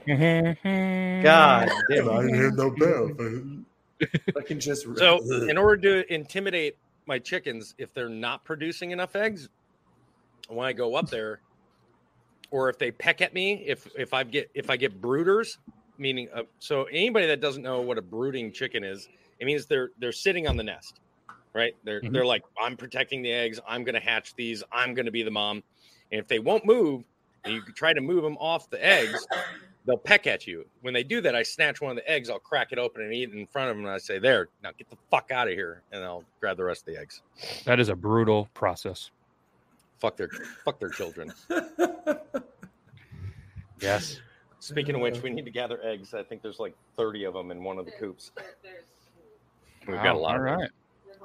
[1.24, 3.12] God damn, I didn't hear no bell.
[4.38, 9.16] I can just So, in order to intimidate my chickens, if they're not producing enough
[9.16, 9.50] eggs,
[10.50, 11.40] when I go up there,
[12.50, 15.58] or if they peck at me, if if I get if I get brooders,
[15.98, 19.08] meaning uh, so anybody that doesn't know what a brooding chicken is,
[19.40, 21.00] it means they're they're sitting on the nest,
[21.54, 21.76] right?
[21.84, 22.12] They're Mhm.
[22.14, 23.60] they're like, I'm protecting the eggs.
[23.68, 24.64] I'm going to hatch these.
[24.72, 25.64] I'm going to be the mom.
[26.12, 27.04] And if they won't move,
[27.44, 29.26] and you try to move them off the eggs,
[29.86, 30.66] they'll peck at you.
[30.82, 33.14] When they do that, I snatch one of the eggs, I'll crack it open and
[33.14, 35.48] eat it in front of them, and I say, "There, now get the fuck out
[35.48, 37.22] of here," and I'll grab the rest of the eggs.
[37.66, 39.10] That is a brutal process.
[40.00, 40.30] Fuck their
[40.66, 41.34] fuck their children.
[43.80, 44.20] Yes.
[44.60, 46.14] Speaking of which, we need to gather eggs.
[46.14, 48.32] I think there's like 30 of them in one of the coops.
[49.88, 50.32] We've got a lot.
[50.32, 50.70] All of right.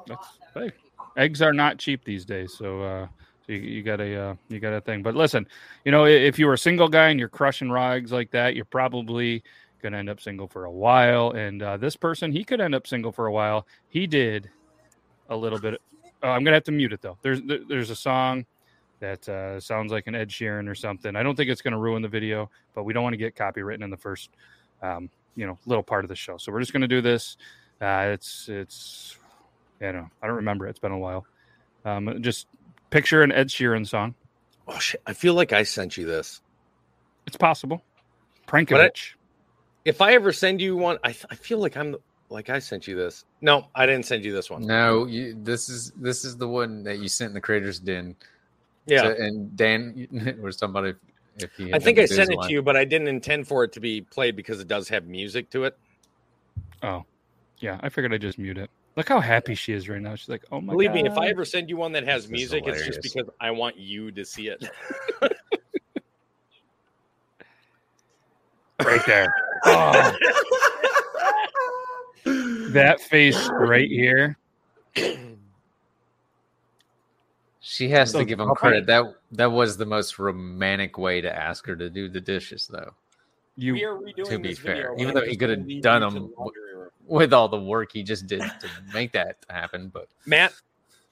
[0.06, 0.72] That's, hey,
[1.16, 3.06] eggs are not cheap these days, so uh,
[3.46, 5.02] so you, you got a uh, you got a thing.
[5.02, 5.46] But listen,
[5.84, 8.64] you know, if you were a single guy and you're crushing rags like that, you're
[8.64, 9.42] probably
[9.82, 11.30] gonna end up single for a while.
[11.30, 13.66] And uh, this person, he could end up single for a while.
[13.88, 14.50] He did
[15.28, 15.80] a little bit.
[16.22, 17.18] Oh, I'm gonna have to mute it though.
[17.22, 18.46] There's there's a song
[19.00, 21.14] that uh, sounds like an Ed Sheeran or something.
[21.14, 23.82] I don't think it's gonna ruin the video, but we don't want to get copywritten
[23.82, 24.30] in the first
[24.82, 26.36] um, you know little part of the show.
[26.36, 27.36] So we're just gonna do this.
[27.80, 29.18] Uh, it's it's
[29.80, 30.66] yeah, no, I don't remember.
[30.66, 31.26] It's been a while.
[31.84, 32.46] Um, just
[32.90, 34.14] picture an Ed Sheeran song.
[34.68, 35.00] Oh shit!
[35.06, 36.40] I feel like I sent you this.
[37.26, 37.82] It's possible.
[38.46, 39.12] But I- Prankovich.
[39.84, 41.94] If I ever send you one, I, I feel like I'm
[42.28, 43.24] like I sent you this.
[43.40, 44.62] No, I didn't send you this one.
[44.62, 45.06] no.
[45.06, 48.16] You, this is this is the one that you sent in the creators den.
[48.86, 50.96] Yeah, So- and Dan was talking about if,
[51.36, 51.72] if he.
[51.72, 52.46] I think I sent it Invisalign.
[52.48, 55.06] to you, but I didn't intend for it to be played because it does have
[55.06, 55.78] music to it.
[56.82, 57.04] Oh,
[57.58, 57.78] yeah.
[57.80, 58.70] I figured I'd just mute it.
[58.96, 60.14] Look how happy she is right now.
[60.14, 60.76] She's like, "Oh my god.
[60.78, 63.02] Believe god!" me, if I ever send you one that has This music, it's just
[63.02, 64.64] because I want you to see it.
[68.82, 69.34] right there,
[69.66, 70.16] Oh,
[72.24, 74.38] that face right here.
[77.60, 78.86] She has So to give him credit.
[78.86, 82.94] That that was the most romantic way to ask her to do the dishes, though.
[83.56, 86.00] You We are redoing To be this fair, and even though he could have done
[86.00, 86.65] them the laundry room.
[87.06, 90.52] With all the work he just did to make that happen, but Matt,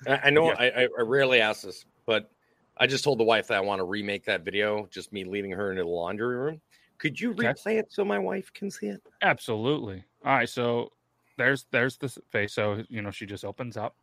[0.07, 0.57] I I know Yeah.
[0.59, 2.31] I, I I rarely ask this, but
[2.77, 5.53] I just told the wife that I want to remake that video, just me leading
[5.53, 6.61] her into the laundry room.
[6.99, 7.49] Could you Okay.
[7.49, 9.01] replay it so my wife can see it?
[9.23, 10.05] absolutely.
[10.25, 10.91] All right, so
[11.39, 12.55] there's there's the face.
[12.55, 13.95] So you know, she just opens up.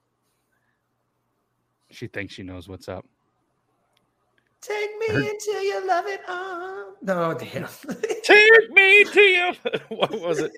[1.89, 3.05] She thinks she knows what's up.
[4.61, 6.93] Take me Her- until you love it all.
[7.01, 7.67] No, damn.
[8.23, 9.53] Take me to you.
[9.89, 10.51] what was it?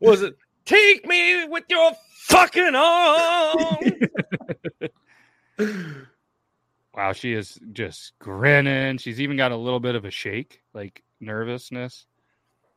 [0.00, 1.92] Was it take me with your
[2.28, 3.78] fucking arm?
[6.94, 8.98] Wow, she is just grinning.
[8.98, 12.06] She's even got a little bit of a shake, like nervousness.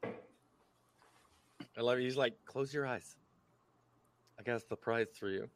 [0.03, 2.05] I love you.
[2.05, 3.15] He's like, close your eyes.
[4.39, 5.49] I got a surprise for you.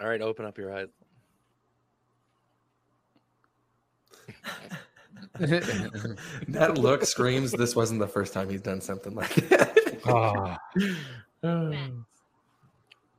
[0.00, 0.88] All right, open up your eyes.
[6.48, 10.00] that look screams this wasn't the first time he's done something like that.
[10.06, 10.58] Ah,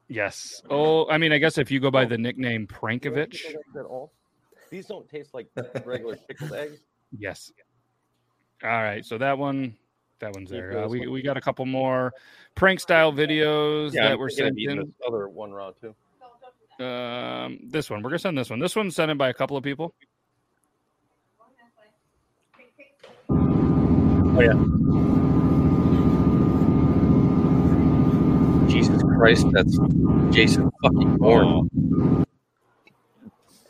[0.09, 0.61] Yes.
[0.69, 3.41] Oh, I mean, I guess if you go by the nickname Prankovich,
[4.69, 5.47] These don't taste like
[5.85, 6.79] regular pickled eggs.
[7.17, 7.51] yes.
[8.63, 9.75] All right, so that one,
[10.19, 10.79] that one's there.
[10.85, 12.11] Uh, we we got a couple more
[12.55, 14.77] prank style videos Yeah, that were sent in.
[14.79, 15.93] this other one raw too.
[16.19, 16.85] No, don't do that.
[17.45, 18.57] Um, this one we're gonna send this one.
[18.59, 19.93] This one's sent in by a couple of people.
[24.37, 24.53] Oh yeah.
[28.69, 29.79] Jesus Christ, that's
[30.29, 31.67] Jason fucking Bourne.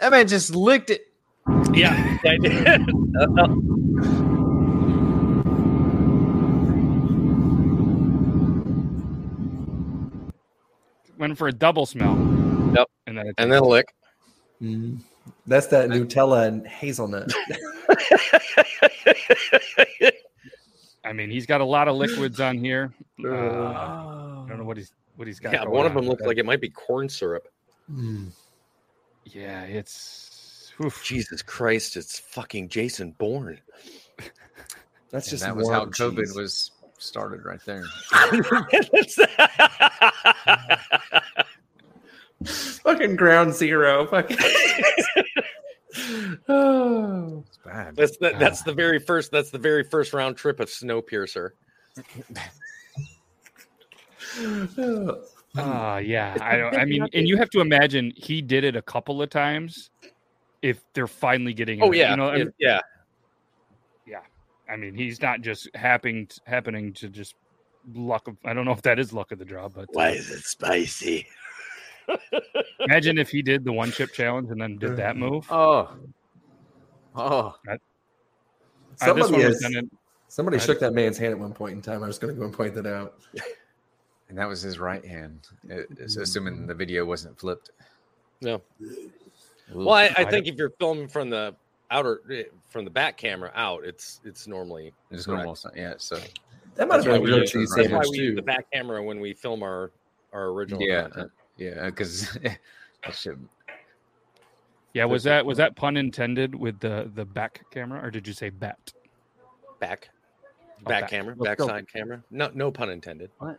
[0.01, 1.07] That man just licked it.
[1.71, 2.67] Yeah, I did.
[2.67, 2.79] Uh,
[11.17, 12.17] Went for a double smell.
[12.75, 12.87] Yep.
[13.07, 13.87] And then and then a lick.
[14.61, 14.99] Mm.
[15.45, 17.31] That's that Nutella and hazelnut.
[21.07, 22.93] I mean, he's got a lot of liquids on here.
[23.25, 25.51] Uh, I don't know what he's what he's got.
[25.51, 27.47] yeah, one of them but looks like it might be corn syrup.
[27.91, 28.27] Mm.
[29.25, 30.71] Yeah, it's.
[30.83, 31.03] oof.
[31.03, 33.59] Jesus Christ, it's fucking Jason Bourne.
[35.09, 37.85] That's And just that was how warm COVID was started right there.
[42.83, 44.05] fucking ground zero.
[44.05, 44.37] Fucking.
[47.77, 47.95] It's bad.
[47.95, 51.51] that's the, that's the very first that's the very first round trip of Snowpiercer.
[55.59, 56.37] Ah, yeah.
[56.39, 56.77] I don't.
[56.77, 59.89] I mean, and you have to imagine he did it a couple of times.
[60.61, 62.79] If they're finally getting, Oh it, yeah, you know, I mean, yeah.
[64.69, 67.35] I mean, he's not just happening happening to just
[67.93, 68.37] luck of.
[68.43, 71.27] I don't know if that is luck of the draw, but uh, is it spicy?
[72.79, 75.45] imagine if he did the one chip challenge and then did that move.
[75.51, 75.89] Oh.
[77.17, 77.55] Oh.
[77.67, 77.79] Uh, this
[78.97, 79.83] Somebody, one was is-
[80.27, 82.03] somebody I- shook that man's hand at one point in time.
[82.03, 83.15] I was going to go and point that out.
[84.29, 85.47] And that was his right hand.
[85.69, 87.71] It- assuming the video wasn't flipped.
[88.41, 88.61] No.
[89.73, 91.55] Well, I, I I think if you're filming from the
[91.91, 95.43] outer eh, from the back camera out, it's it's normally It's correct.
[95.45, 95.57] normal.
[95.75, 95.93] Yeah.
[95.97, 96.17] So
[96.75, 98.35] That might That's have been why a we cheese that's why sandwich we use too.
[98.35, 99.91] the back camera when we film our
[100.33, 101.31] our original yeah, content.
[101.57, 102.59] yeah, because that
[103.13, 103.37] shit.
[104.97, 108.33] Yeah, was that was that pun intended with the the back camera, or did you
[108.33, 108.77] say bat?
[109.79, 110.09] back
[110.79, 111.09] Oh, back back.
[111.09, 111.67] camera, Let's go.
[111.67, 112.23] backside camera.
[112.29, 113.31] No, no pun intended.
[113.41, 113.57] Like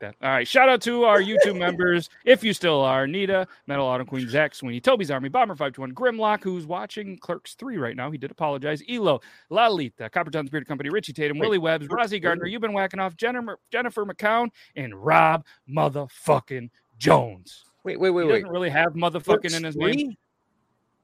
[0.00, 0.14] that.
[0.22, 0.48] All right.
[0.48, 3.06] Shout out to our YouTube members, if you still are.
[3.06, 7.76] Nita, Metal Auto Queen, Zach Sweeney, Toby's Army, Bomber 521, Grimlock, who's watching Clerks 3
[7.76, 8.10] right now.
[8.10, 8.82] He did apologize.
[8.88, 9.20] Elo,
[9.50, 12.98] Lalita, Copper John's Beard Company, Richie Tatum, Wait, Willie Webbs, Rosie Gardner, you've been whacking
[13.00, 17.64] off Jennifer, Jennifer McCown, and Rob motherfucking Jones.
[17.84, 18.32] Wait, wait, He wait, wait.
[18.40, 19.96] doesn't really have motherfucking Clerks in his three?
[19.96, 20.16] name.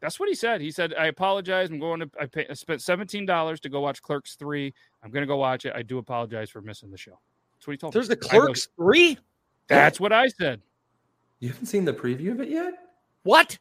[0.01, 0.61] That's what he said.
[0.61, 1.71] He said, "I apologize.
[1.71, 2.11] I'm going to.
[2.21, 4.73] I, pay, I spent seventeen dollars to go watch Clerks three.
[5.03, 5.73] I'm going to go watch it.
[5.75, 7.19] I do apologize for missing the show."
[7.57, 8.14] That's what he told There's me.
[8.14, 9.19] There's the Clerks three.
[9.67, 10.61] That's what I said.
[11.41, 12.75] You haven't seen the preview of it yet?
[13.25, 13.59] What?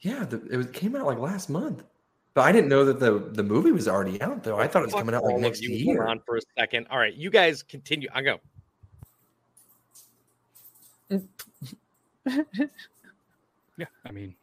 [0.00, 1.82] Yeah, the, it was, came out like last month.
[2.34, 4.58] But I didn't know that the, the movie was already out though.
[4.58, 5.70] I thought it was Fuck coming out like next you.
[5.70, 6.06] year.
[6.06, 6.86] On for a second.
[6.90, 8.08] All right, you guys continue.
[8.14, 8.38] I go.
[11.10, 11.26] Mm,
[13.78, 14.34] Yeah, I mean,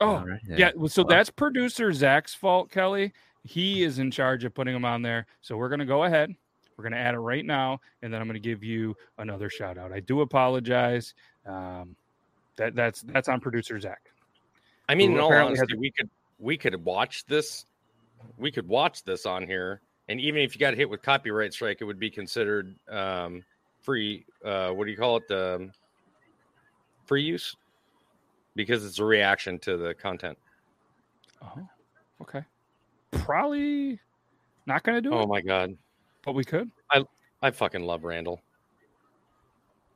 [0.00, 0.70] oh All right, yeah.
[0.76, 3.12] well, so Well- that's producer Zach's fault, Kelly.
[3.44, 5.26] He is in charge of putting them on there.
[5.40, 6.32] So we're gonna go ahead.
[6.76, 9.92] We're gonna add it right now, and then I'm gonna give you another shout out.
[9.92, 11.14] I do apologize.
[11.44, 11.96] Um,
[12.56, 14.00] that that's that's on producer Zach.
[14.88, 17.66] I mean, in all apparently has honesty, we could we could watch this.
[18.38, 21.78] We could watch this on here, and even if you got hit with copyright strike,
[21.80, 23.44] it would be considered um,
[23.82, 24.24] free.
[24.44, 25.30] Uh, what do you call it?
[25.30, 25.72] Um,
[27.06, 27.56] free use,
[28.54, 30.36] because it's a reaction to the content.
[31.42, 31.68] Oh,
[32.22, 32.42] okay.
[33.12, 33.98] Probably
[34.66, 35.76] not gonna do Oh it, my god,
[36.24, 36.70] but we could.
[36.90, 37.04] I
[37.42, 38.40] I fucking love Randall.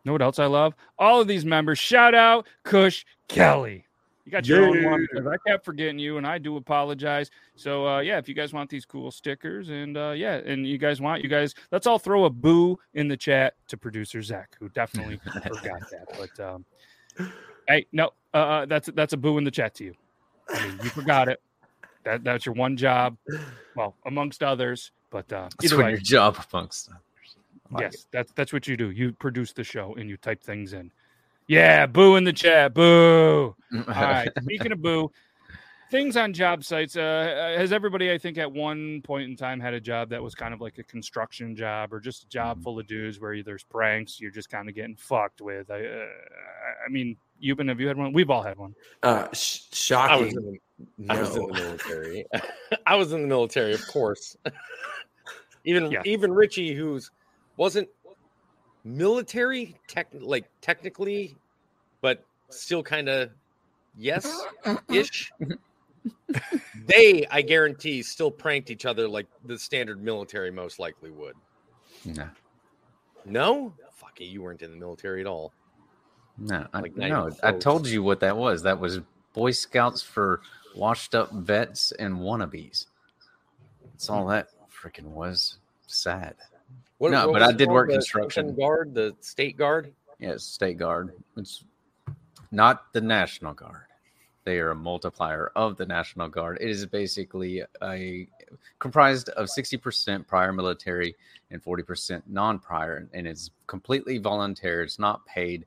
[0.05, 0.75] Know what else I love?
[0.99, 1.79] All of these members.
[1.79, 3.85] Shout out Kush Kelly.
[4.25, 7.31] You got your own one because I kept forgetting you, and I do apologize.
[7.57, 10.79] So uh, yeah, if you guys want these cool stickers, and uh, yeah, and you
[10.79, 14.57] guys want, you guys, let's all throw a boo in the chat to producer Zach,
[14.61, 16.07] who definitely forgot that.
[16.17, 16.65] But um,
[17.69, 19.95] hey, no, uh, uh, that's that's a boo in the chat to you.
[20.53, 21.41] I mean, you forgot it.
[22.05, 23.17] That that's your one job,
[23.75, 24.93] well, amongst others.
[25.11, 27.01] But uh, That's way, your job amongst others.
[27.71, 28.91] Like yes, that's that's what you do.
[28.91, 30.91] You produce the show and you type things in.
[31.47, 32.75] Yeah, boo in the chat.
[32.75, 33.55] Boo.
[33.73, 33.89] it.
[33.89, 34.31] All right.
[34.43, 35.11] Speaking of boo,
[35.91, 36.97] things on job sites.
[36.97, 40.35] Uh, has everybody, I think, at one point in time had a job that was
[40.35, 43.65] kind of like a construction job or just a job full of dudes where there's
[43.65, 45.71] pranks you're just kind of getting fucked with?
[45.71, 46.07] I, uh,
[46.87, 47.69] I mean, you've been.
[47.69, 48.13] Have you had one?
[48.13, 48.75] We've all had one.
[49.03, 50.25] Uh, sh- I shocking.
[50.27, 50.59] was in
[51.07, 52.27] the, I was in the military.
[52.87, 54.37] I was in the military, of course.
[55.65, 56.03] even Yeah.
[56.05, 57.11] even Richie, who's
[57.57, 57.89] wasn't
[58.85, 61.37] military, tech, like technically,
[62.01, 63.31] but still kind of
[63.99, 64.43] yes
[64.89, 65.31] ish.
[66.87, 71.35] they, I guarantee, still pranked each other like the standard military most likely would.
[72.05, 72.29] No,
[73.27, 75.53] No, fuck it, you weren't in the military at all.
[76.39, 77.31] no, I, Like, not no.
[77.43, 78.63] I told you what that was.
[78.63, 79.01] That was
[79.35, 80.41] Boy Scouts for
[80.75, 82.87] washed up vets and wannabes.
[83.85, 85.59] That's all that freaking was.
[85.87, 86.37] Sad.
[86.99, 88.55] What, No, what but I did work The construction.
[88.55, 89.93] guard, the state guard.
[90.19, 91.15] Yes, State Guard.
[91.39, 91.65] It's
[92.53, 93.85] not the National Guard.
[94.45, 96.59] They are a multiplier of the National Guard.
[96.61, 98.27] It is basically a
[98.79, 101.15] comprised of 60% prior military
[101.51, 104.85] and 40% non-prior, and it's completely voluntary.
[104.85, 105.67] It's not paid.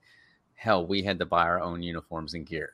[0.56, 2.74] Hell, we had to buy our own uniforms and gear.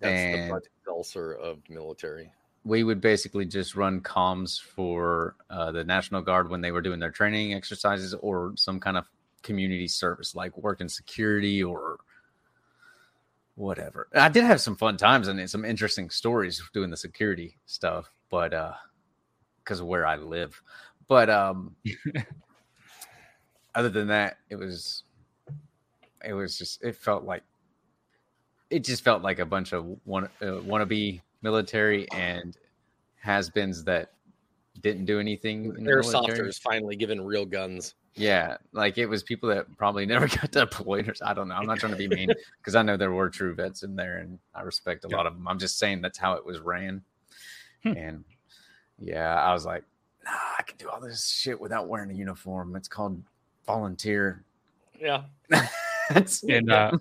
[0.00, 2.30] That's And- the Seltzer of the military.
[2.64, 6.98] we would basically just run comms for uh, the National Guard when they were doing
[7.00, 9.06] their training exercises or some kind of
[9.42, 11.98] community service, like working security or
[13.54, 14.08] whatever.
[14.14, 18.52] I did have some fun times and some interesting stories doing the security stuff, but
[18.52, 18.72] uh
[19.64, 20.60] because of where I live.
[21.08, 21.74] But um,
[23.74, 25.04] other than that, it was
[26.24, 27.42] it was just it felt like
[28.70, 32.56] it just felt like a bunch of one uh, wannabe military and
[33.20, 34.12] has-beens that
[34.80, 35.66] didn't do anything.
[35.66, 36.38] in the military.
[36.38, 37.94] Airsofters finally given real guns.
[38.16, 41.08] Yeah, like it was people that probably never got deployed.
[41.08, 41.54] Or, I don't know.
[41.54, 44.18] I'm not trying to be mean because I know there were true vets in there,
[44.18, 45.48] and I respect a lot of them.
[45.48, 47.02] I'm just saying that's how it was ran.
[47.82, 47.96] Hmm.
[47.96, 48.24] And
[48.98, 49.84] yeah, I was like,
[50.24, 52.76] nah, I can do all this shit without wearing a uniform.
[52.76, 53.22] It's called
[53.66, 54.44] volunteer.
[55.00, 55.22] Yeah.
[56.10, 56.92] That's And, uh,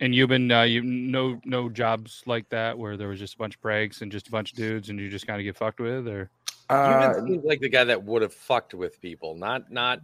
[0.00, 3.38] And you've been uh, you no no jobs like that where there was just a
[3.38, 5.56] bunch of breaks and just a bunch of dudes and you just kind of get
[5.56, 6.30] fucked with or
[6.70, 9.34] Uh, you seems like the guy that would have fucked with people.
[9.34, 10.00] Not not.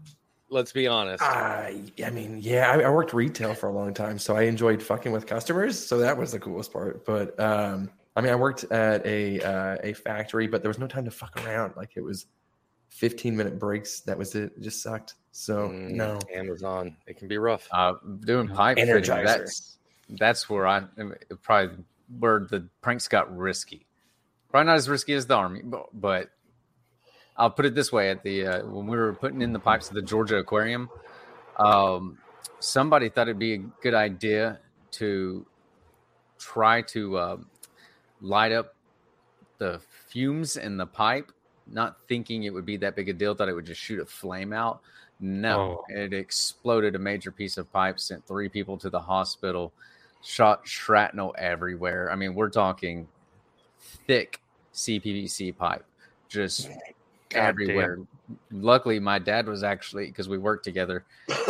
[0.53, 1.23] Let's be honest.
[1.23, 1.27] Uh,
[2.05, 5.13] I mean, yeah, I, I worked retail for a long time, so I enjoyed fucking
[5.13, 5.79] with customers.
[5.79, 7.07] So that was the coolest part.
[7.07, 10.89] But um, I mean, I worked at a uh, a factory, but there was no
[10.89, 11.75] time to fuck around.
[11.77, 12.27] Like it was
[12.89, 14.01] 15 minute breaks.
[14.01, 14.53] That was it.
[14.57, 15.15] It just sucked.
[15.31, 16.19] So Mm, no.
[16.35, 16.97] Amazon.
[17.07, 17.69] It can be rough.
[17.71, 17.95] uh,
[18.25, 19.79] doing pipe fitting, that's
[20.19, 20.83] that's where I
[21.43, 21.77] probably
[22.19, 23.87] where the pranks got risky.
[24.49, 26.31] Probably not as risky as the army, but, but
[27.41, 29.89] I'll put it this way: at the uh, when we were putting in the pipes
[29.89, 30.91] at the Georgia Aquarium,
[31.59, 32.19] um,
[32.61, 34.61] somebody thought it'd be a good idea
[34.93, 35.47] to
[36.39, 37.47] try to um,
[38.21, 38.75] light up
[39.59, 41.33] the fumes in the pipe,
[41.67, 43.35] not thinking it would be that big a deal.
[43.35, 44.81] Thought it would just shoot a flame out.
[45.19, 45.85] No, Oh.
[45.89, 49.73] it exploded a major piece of pipe, sent three people to the hospital,
[50.23, 52.11] shot shrapnel everywhere.
[52.11, 53.07] I mean, we're talking
[53.79, 54.41] thick
[54.75, 55.85] CPVC pipe,
[56.29, 56.69] just
[57.31, 57.99] God everywhere.
[58.53, 61.05] Luckily, my dad was actually because we worked together.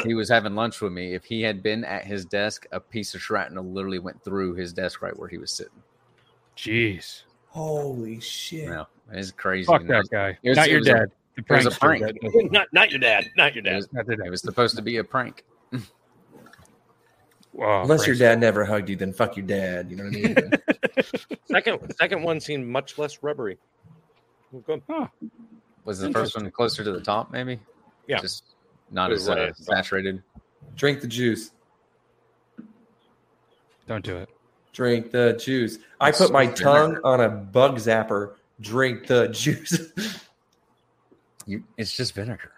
[0.04, 1.14] He was having lunch with me.
[1.14, 4.72] If he had been at his desk, a piece of shrapnel literally went through his
[4.72, 5.82] desk right where he was sitting.
[6.56, 7.22] jeez.
[7.48, 8.68] Holy shit.
[8.68, 9.66] No, it's crazy.
[9.66, 10.38] Fuck that guy.
[10.42, 11.10] it was- Not it your was a- dad.
[11.36, 12.02] The was a prank.
[12.52, 13.30] not not your dad.
[13.36, 13.76] Not your It dad.
[13.76, 14.26] was, not the dad.
[14.26, 15.44] it was supposed to be a prank.
[17.58, 18.18] Oh, Unless your prankster.
[18.18, 19.90] dad never hugged you, then fuck your dad.
[19.90, 20.50] You know what I mean?
[21.46, 23.58] Second second one seemed much less rubbery.
[24.66, 24.82] Good.
[25.90, 27.58] Was the first one closer to the top, maybe?
[28.06, 28.20] Yeah.
[28.20, 28.44] Just
[28.92, 29.74] not as uh, right at the top.
[29.74, 30.22] saturated.
[30.76, 31.50] Drink the juice.
[33.88, 34.28] Don't do it.
[34.72, 35.78] Drink the juice.
[36.00, 38.34] I put my so tongue on a bug zapper.
[38.60, 39.92] Drink the juice.
[41.44, 42.52] You, it's just vinegar.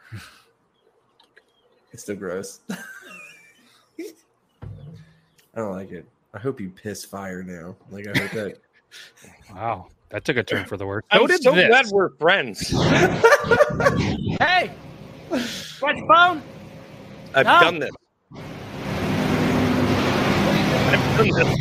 [1.91, 2.61] it's still gross.
[2.69, 2.85] I
[5.57, 6.07] don't like it.
[6.35, 7.77] I hope you piss fire now.
[7.91, 8.59] Like I hope that.
[9.55, 11.05] Wow, that took a turn for the worse.
[11.11, 11.69] I'm So did so this.
[11.69, 12.73] glad we're friends.
[14.41, 14.71] Hey,
[15.29, 16.43] what's your phone?
[17.35, 17.61] I've No.
[17.61, 17.91] done this.
[20.77, 21.57] I've done this.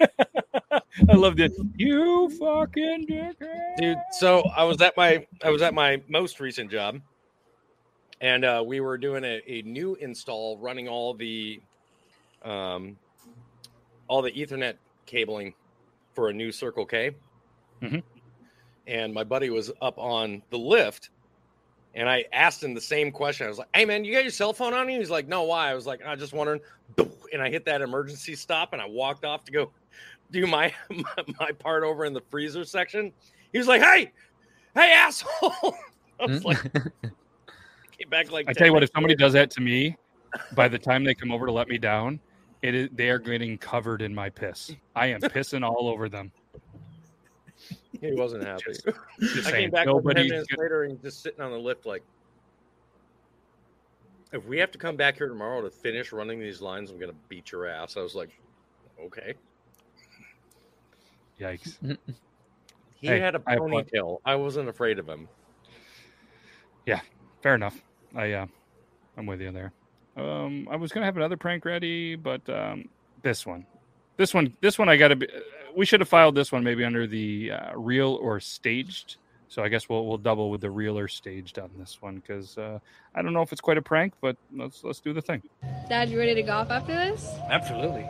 [1.08, 1.52] I loved it.
[1.76, 3.76] You fucking dickhead.
[3.78, 7.00] dude so i was at my i was at my most recent job
[8.20, 11.60] and uh, we were doing a, a new install running all the
[12.44, 12.96] um
[14.08, 14.74] all the ethernet
[15.06, 15.54] cabling
[16.14, 17.10] for a new circle k.
[17.82, 18.02] Mhm.
[18.86, 21.10] and my buddy was up on the lift
[21.94, 23.46] and i asked him the same question.
[23.46, 24.98] I was like hey man you got your cell phone on you?
[24.98, 25.70] He's like no why?
[25.70, 26.60] I was like i just wondering.
[27.32, 29.70] And i hit that emergency stop and i walked off to go
[30.30, 33.12] do my my, my part over in the freezer section.
[33.52, 34.12] He was like, "Hey,
[34.74, 35.74] hey, asshole!"
[36.20, 38.48] I was like, came back like.
[38.48, 39.96] I tell you what, if somebody does that to me,
[40.54, 42.18] by the time they come over to let me down,
[42.64, 44.74] it is they are getting covered in my piss.
[44.96, 46.32] I am pissing all over them.
[48.00, 48.72] He wasn't happy.
[48.72, 48.86] Just
[49.46, 51.58] I saying, came back like ten nobody's minutes gonna- later and just sitting on the
[51.58, 52.02] lift like.
[54.32, 57.12] If we have to come back here tomorrow to finish running these lines, I'm gonna
[57.28, 57.96] beat your ass.
[57.96, 58.30] I was like,
[59.00, 59.34] okay.
[61.40, 61.76] Yikes.
[63.00, 64.20] He Hey, had a I applaud- ponytail.
[64.24, 65.28] I wasn't afraid of him.
[66.86, 67.00] Yeah,
[67.42, 67.78] fair enough.
[68.16, 68.46] I uh,
[69.18, 69.74] I'm with you there.
[70.16, 72.88] Um, I was gonna have another prank ready, but um,
[73.22, 73.66] this one,
[74.16, 75.26] this one, this one, I gotta be.
[75.28, 75.40] uh,
[75.76, 79.16] We should have filed this one maybe under the uh, real or staged.
[79.48, 82.56] So I guess we'll we'll double with the real or staged on this one because
[82.58, 82.78] uh,
[83.14, 85.42] I don't know if it's quite a prank, but let's let's do the thing.
[85.88, 87.28] Dad, you ready to golf after this?
[87.50, 88.06] Absolutely.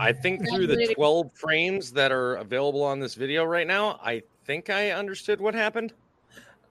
[0.00, 4.22] I think through the 12 frames that are available on this video right now, I
[4.44, 5.92] think I understood what happened.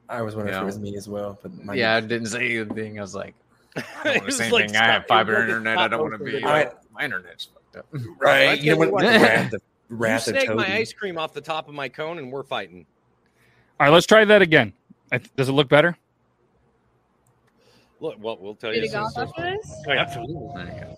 [0.10, 2.58] I was wondering if it was me as well, but my, Yeah, I didn't say
[2.58, 2.98] anything.
[2.98, 3.36] I was like,
[3.76, 4.82] I don't It want to was say like anything.
[4.82, 5.78] I have stop- fiber it was like internet.
[5.78, 6.32] I don't want to be.
[6.32, 6.48] video.
[6.48, 7.86] uh, my internet's fucked up.
[8.20, 8.60] right.
[8.62, 8.92] You know what?
[8.92, 9.04] what?
[9.04, 12.18] Wrath of, You wrath of snag my ice cream off the top of my cone,
[12.20, 12.86] and we're fighting.
[13.80, 14.74] All right, let's try that again.
[15.12, 15.98] I, does it look better?
[18.00, 18.92] Look, well, we'll tell Ready you.
[18.92, 19.74] to as soon golf after this?
[19.88, 20.02] Oh, yeah.
[20.02, 20.50] Absolutely.
[20.56, 20.98] There you go.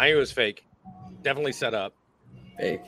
[0.00, 0.64] I knew it was fake.
[1.22, 1.92] Definitely set up.
[2.56, 2.80] Fake.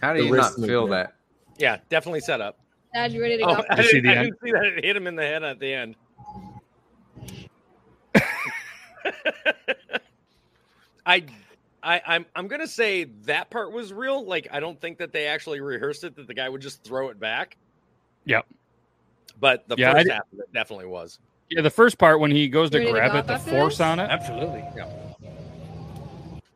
[0.00, 0.90] How do The you not feel movement.
[1.10, 1.14] that?
[1.58, 2.58] Yeah, definitely set up.
[2.94, 3.66] Dad, you ready to Oh, golf?
[3.70, 4.24] I, you see didn't, the I end?
[4.24, 5.96] didn't see that it hit him in the head at the end.
[11.04, 11.24] I,
[11.82, 14.24] I, I'm, I'm gonna say that part was real.
[14.24, 16.16] Like, I don't think that they actually rehearsed it.
[16.16, 17.58] That the guy would just throw it back.
[18.24, 18.46] Yep.
[19.38, 21.18] But the Yeah, I first half of it definitely was.
[21.50, 23.74] Yeah, the first part when he goes to You ready to grab it, the force
[23.74, 23.80] this?
[23.82, 24.64] on it, Absolutely.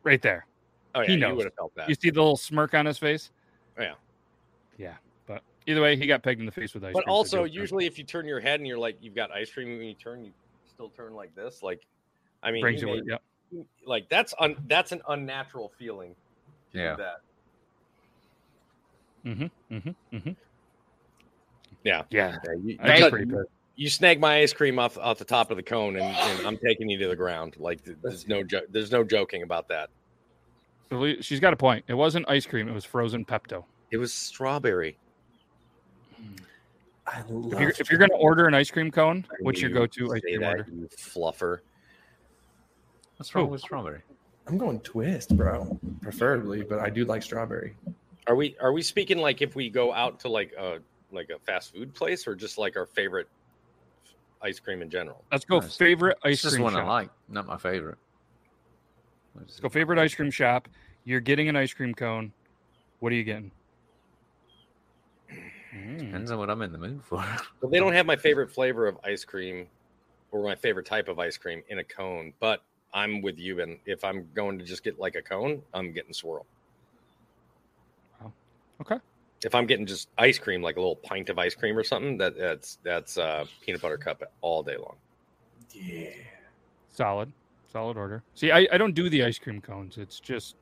[0.05, 0.45] Right there.
[0.93, 1.35] Oh yeah, He you knows.
[1.35, 1.89] would have felt that.
[1.89, 3.31] You see the little smirk on his face?
[3.77, 3.95] Yeah.
[4.77, 4.93] Yeah.
[5.27, 7.11] But either way, he got pegged in the face with ice But cream.
[7.11, 7.61] so also, good for him.
[7.61, 9.93] usually, if you turn your head and you're like, you've got ice cream, when you
[9.95, 10.31] turn, you
[10.69, 11.61] still turn like this.
[11.61, 11.81] Like,
[12.43, 13.21] I mean, brings he you made- yep.
[13.85, 16.15] like that's un, that's an unnatural feeling.
[16.71, 16.95] to do Yeah.
[16.95, 17.21] That.
[19.25, 19.75] Mm-hmm.
[19.75, 20.15] Mm-hmm.
[20.15, 20.29] Mm-hmm.
[21.83, 22.03] Yeah.
[22.09, 22.37] Yeah.
[22.45, 25.51] Yeah, you, I you- agree, but- you snag my ice cream off off the top
[25.51, 27.55] of the cone, and, and I'm taking you to the ground.
[27.59, 29.89] Like there's no jo- there's no joking about that.
[31.21, 31.83] She's got a point.
[31.87, 32.67] It wasn't ice cream.
[32.69, 33.65] It was frozen Pepto.
[33.91, 34.97] It was strawberry.
[36.15, 36.35] Hmm.
[37.07, 39.61] I love If you're, if you're going to order an ice cream cone, I what's
[39.61, 40.67] your you'd go-to ice cream that, order?
[40.71, 41.59] You fluffer.
[43.17, 43.49] What's wrong Ooh.
[43.49, 44.01] with strawberry?
[44.47, 45.79] I'm going twist, bro.
[46.01, 47.75] Preferably, but I do like strawberry.
[48.27, 50.79] Are we are we speaking like if we go out to like a
[51.11, 53.27] like a fast food place, or just like our favorite
[54.41, 55.23] ice cream in general?
[55.31, 55.75] Let's go Nice.
[55.77, 56.87] favorite ice It's just cream one I shop.
[56.87, 57.97] like, not my favorite.
[59.35, 60.67] Let's go favorite ice cream shop.
[61.03, 62.31] You're getting an ice cream cone.
[62.99, 63.51] What are you getting?
[65.75, 65.99] Mm.
[65.99, 67.23] Depends on what I'm in the mood for.
[67.61, 69.67] Well, they don't have my favorite flavor of ice cream
[70.31, 72.61] or my favorite type of ice cream in a cone, but
[72.93, 73.61] I'm with you.
[73.61, 76.45] And if I'm going to just get like a cone, I'm getting swirl.
[78.21, 78.31] Wow.
[78.81, 78.97] Okay.
[79.45, 82.17] If I'm getting just ice cream, like a little pint of ice cream or something,
[82.17, 84.95] that that's that's uh, peanut butter cup all day long.
[85.71, 86.09] Yeah.
[86.89, 87.31] Solid,
[87.71, 88.23] solid order.
[88.33, 89.97] See, I, I don't do the ice cream cones.
[89.97, 90.55] It's just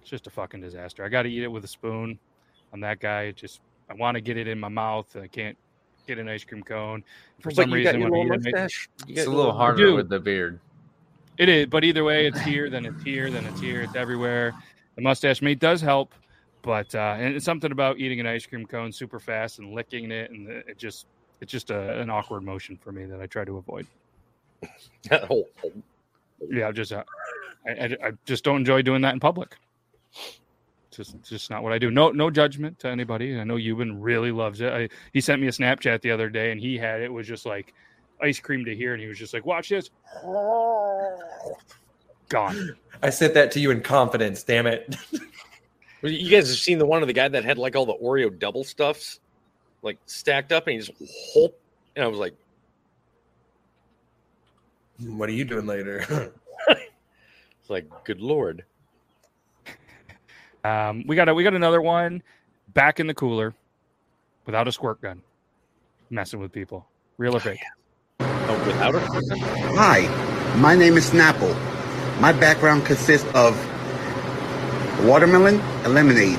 [0.00, 1.04] it's just a fucking disaster.
[1.04, 2.18] I got to eat it with a spoon.
[2.72, 3.22] I'm that guy.
[3.22, 3.60] It just
[3.90, 5.14] I want to get it in my mouth.
[5.20, 5.58] I can't
[6.06, 7.02] get an ice cream cone
[7.40, 8.00] for But some reason.
[8.00, 8.88] your When I eat it, it mustache.
[9.08, 10.60] It's a little little- harder with the beard.
[11.38, 14.52] It is, but either way, it's here, then it's here, then it's here, it's everywhere.
[14.96, 16.12] The mustache mate does help,
[16.62, 20.10] but uh, and it's something about eating an ice cream cone super fast and licking
[20.10, 21.06] it, and it just
[21.40, 23.86] it's just a, an awkward motion for me that I try to avoid.
[26.48, 27.04] Yeah, just uh,
[27.66, 29.56] I, I, I just don't enjoy doing that in public.
[30.14, 31.90] It's just it's just not what I do.
[31.90, 33.38] No no judgment to anybody.
[33.38, 34.72] I know Yuban really loves it.
[34.72, 37.44] I, he sent me a Snapchat the other day, and he had it was just
[37.44, 37.74] like
[38.22, 39.90] ice cream to here, and he was just like, "Watch this."
[42.30, 42.76] Gone.
[43.02, 44.42] I sent that to you in confidence.
[44.42, 44.96] Damn it.
[46.02, 47.94] Well, You guys have seen the one of the guy that had like all the
[47.94, 49.20] Oreo double stuffs,
[49.82, 50.92] like stacked up, and he just
[51.32, 51.54] whole.
[51.96, 52.34] And I was like,
[55.06, 56.32] what are you doing later?
[56.68, 58.64] it's like, good lord.
[60.62, 62.22] Um, we got a, we got another one
[62.74, 63.54] back in the cooler
[64.44, 65.22] without a squirt gun,
[66.10, 66.86] messing with people.
[67.16, 67.60] Real or fake?
[68.20, 69.00] Oh, without a
[69.74, 71.54] Hi, my name is Snapple.
[72.20, 73.56] My background consists of
[75.06, 76.38] watermelon and lemonade.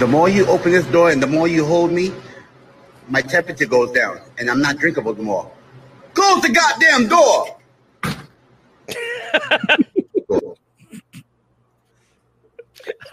[0.00, 2.12] The more you open this door and the more you hold me,
[3.08, 5.50] my temperature goes down and I'm not drinkable anymore.
[6.14, 7.56] Close the goddamn door!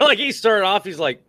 [0.00, 1.22] like he started off, he's like,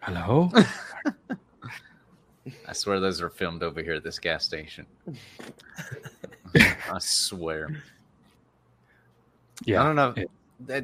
[0.00, 0.50] "Hello."
[2.66, 4.86] I swear those are filmed over here at this gas station.
[6.56, 7.82] I swear.
[9.64, 9.82] Yeah.
[9.82, 10.14] I don't know.
[10.16, 10.30] it-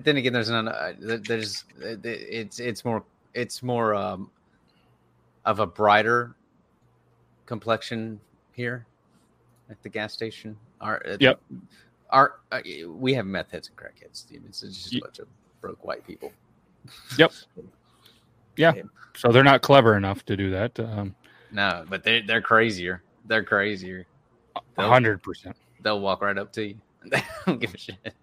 [0.04, 0.68] Then again, there's none.
[0.68, 3.02] uh, There's it's it's more
[3.34, 4.30] it's more um,
[5.44, 6.34] of a brighter
[7.46, 8.20] complexion
[8.52, 8.86] here
[9.70, 10.56] at the gas station.
[10.80, 11.40] Our uh, Yep.
[12.10, 14.28] Our uh, we have meth heads and crackheads.
[14.28, 14.42] Dude.
[14.46, 15.26] It's just a bunch of
[15.60, 16.32] broke white people.
[17.18, 17.32] Yep.
[18.56, 18.72] Yeah.
[19.16, 20.78] So they're not clever enough to do that.
[20.78, 21.16] Um,
[21.50, 23.02] No, but they they're crazier.
[23.26, 24.06] They're crazier.
[24.78, 25.56] Hundred percent.
[25.80, 26.76] They'll walk right up to you.
[27.10, 28.14] They don't give a shit.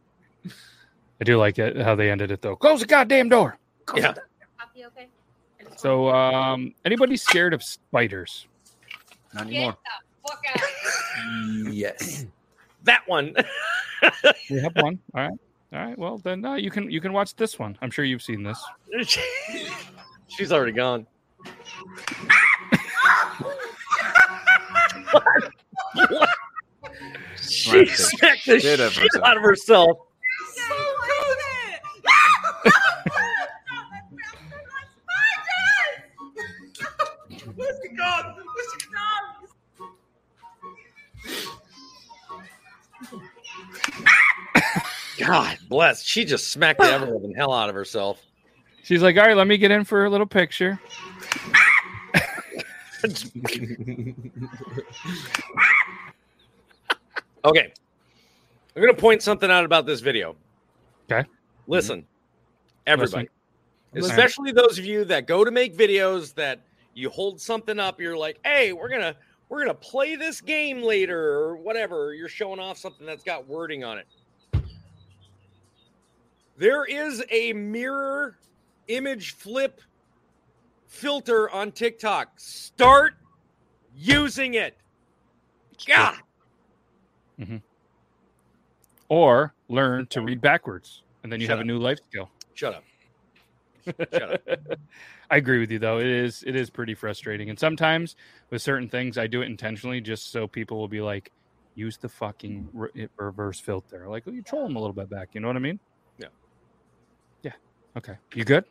[0.45, 2.55] I do like it how they ended it though.
[2.55, 3.57] Close the goddamn door.
[3.95, 4.13] Yeah.
[4.57, 5.07] Poppy, okay?
[5.77, 8.47] So, um, anybody scared of spiders?
[9.33, 9.77] Not anymore.
[10.23, 11.73] the fuck out.
[11.73, 12.25] Yes.
[12.83, 13.35] That one.
[14.49, 14.97] We have one.
[15.13, 15.39] All right.
[15.73, 15.95] All right.
[15.97, 17.77] Well, then uh, you can you can watch this one.
[17.83, 18.59] I'm sure you've seen this.
[20.27, 21.05] She's already gone.
[25.11, 26.29] what?
[27.39, 29.25] She smacked the shit shit, out of herself.
[29.25, 29.97] out of herself.
[45.25, 46.03] God bless.
[46.03, 48.21] She just smacked the ever living hell out of herself.
[48.83, 50.79] She's like, all right, let me get in for a little picture.
[57.43, 57.73] Okay.
[58.75, 60.35] I'm going to point something out about this video.
[61.11, 61.27] Okay.
[61.67, 62.07] Listen, mm-hmm.
[62.87, 63.29] everybody,
[63.93, 64.11] Listen.
[64.11, 66.61] especially those of you that go to make videos that
[66.93, 69.15] you hold something up, you're like, "Hey, we're going to
[69.49, 73.47] we're going to play this game later or whatever." You're showing off something that's got
[73.47, 74.07] wording on it.
[76.61, 78.37] There is a mirror
[78.87, 79.81] image flip
[80.85, 82.39] filter on TikTok.
[82.39, 83.15] Start
[83.97, 84.77] using it.
[85.87, 86.17] God.
[87.39, 87.57] Mm-hmm.
[89.09, 92.29] Or learn to read backwards, and then you Shut have a new life skill.
[92.53, 92.83] Shut up.
[94.13, 94.77] Shut up.
[95.31, 95.97] I agree with you though.
[95.97, 98.15] It is it is pretty frustrating, and sometimes
[98.51, 101.31] with certain things, I do it intentionally just so people will be like,
[101.73, 104.07] use the fucking re- reverse filter.
[104.07, 105.29] Like you troll them a little bit back.
[105.33, 105.79] You know what I mean?
[107.95, 108.01] Yeah.
[108.07, 108.11] Yeah.
[108.11, 108.19] Okay.
[108.33, 108.65] You good?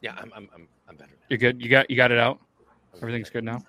[0.00, 1.12] Yeah, I'm I'm I'm, I'm better.
[1.28, 1.62] You good?
[1.62, 2.38] You got you got it out.
[3.00, 3.62] Everything's good now.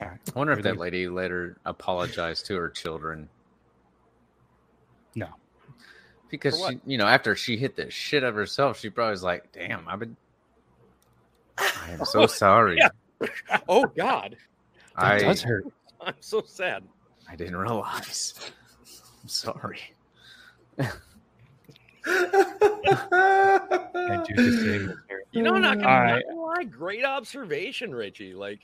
[0.00, 0.18] All right.
[0.34, 3.28] I wonder if that lady later apologized to her children.
[5.14, 5.28] No.
[6.30, 9.52] Because she, you know, after she hit the shit of herself, she probably was like,
[9.52, 10.16] "Damn, I've been.
[11.58, 12.78] I am so oh, sorry.
[12.78, 12.88] Yeah.
[13.68, 14.36] Oh God,
[14.96, 15.64] That I does hurt.
[16.00, 16.82] I'm so sad.
[17.28, 18.34] I didn't realize.
[19.22, 19.80] I'm sorry.
[22.06, 23.60] I
[24.26, 24.88] do just say.
[25.32, 28.34] You know, not gonna, All not gonna lie, great observation, Richie.
[28.34, 28.60] Like,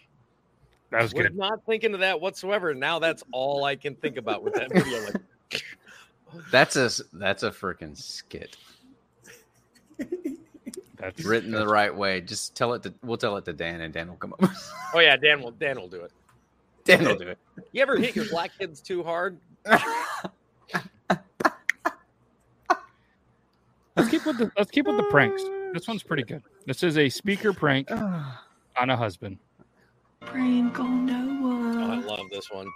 [0.91, 1.36] That was was good.
[1.36, 2.74] not thinking of that whatsoever.
[2.74, 5.05] Now that's all I can think about with that video.
[5.05, 5.14] Like,
[6.53, 8.57] That's a that's a freaking skit
[10.97, 12.20] That's written the right way.
[12.20, 12.95] Just tell it to.
[13.03, 14.49] We'll tell it to Dan, and Dan will come up.
[14.95, 16.12] oh yeah, Dan will Dan will do it.
[16.84, 17.38] Dan will do it.
[17.72, 19.38] You ever hit your black kids too hard?
[23.97, 25.43] Let's keep with the let's keep with the pranks.
[25.72, 26.43] This one's pretty good.
[26.66, 29.38] This is a speaker prank on a husband.
[30.20, 32.68] Prank on Oh, I love this one.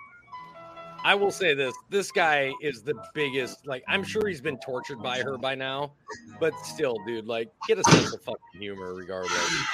[1.04, 3.66] I will say this: this guy is the biggest.
[3.66, 5.92] Like, I'm sure he's been tortured by her by now,
[6.40, 9.64] but still, dude, like, get a sense of fucking humor, regardless.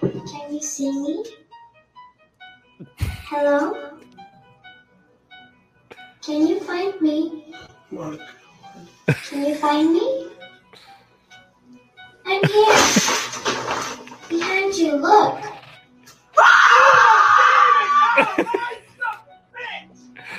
[0.00, 1.24] Can you see me?
[2.98, 3.98] Hello?
[6.28, 7.54] Can you find me?
[7.90, 8.20] Mark.
[9.30, 10.28] Can you find me?
[12.26, 12.76] I'm here.
[14.28, 15.42] Behind you, look.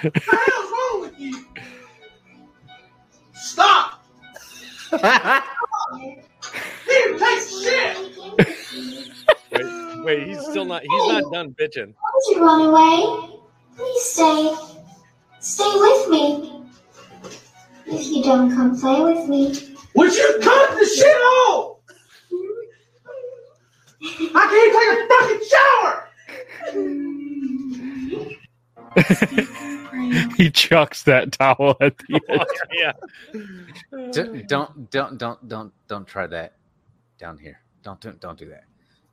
[0.03, 1.43] What the hell's wrong with you?
[3.33, 4.05] Stop!
[6.87, 7.97] You take shit!
[9.51, 10.83] Wait, wait, he's still not.
[10.83, 11.95] He's not done bitching.
[11.95, 13.39] Don't you run away.
[13.75, 14.78] Please stay.
[15.39, 16.63] Stay with me.
[17.85, 19.75] If you don't come play with me.
[19.95, 21.77] Would you cut the shit off?
[24.35, 25.95] I can't take a fucking shower!
[30.37, 32.45] he chucks that towel at the oh, end.
[32.73, 32.93] yeah.
[34.11, 36.53] D- don't don't don't don't don't try that
[37.17, 37.59] down here.
[37.83, 38.63] Don't don't don't do that.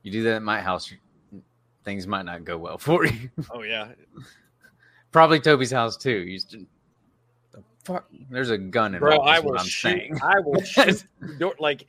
[0.03, 0.93] You do that at my house,
[1.83, 3.29] things might not go well for you.
[3.51, 3.89] Oh yeah.
[5.11, 6.19] Probably Toby's house too.
[6.19, 6.55] You just
[7.83, 8.05] fuck?
[8.29, 9.29] There's a gun Bro, involved.
[9.29, 9.89] I is what will I'm shoot.
[9.89, 10.19] saying.
[10.21, 11.05] I will shoot.
[11.39, 11.87] Don't, like,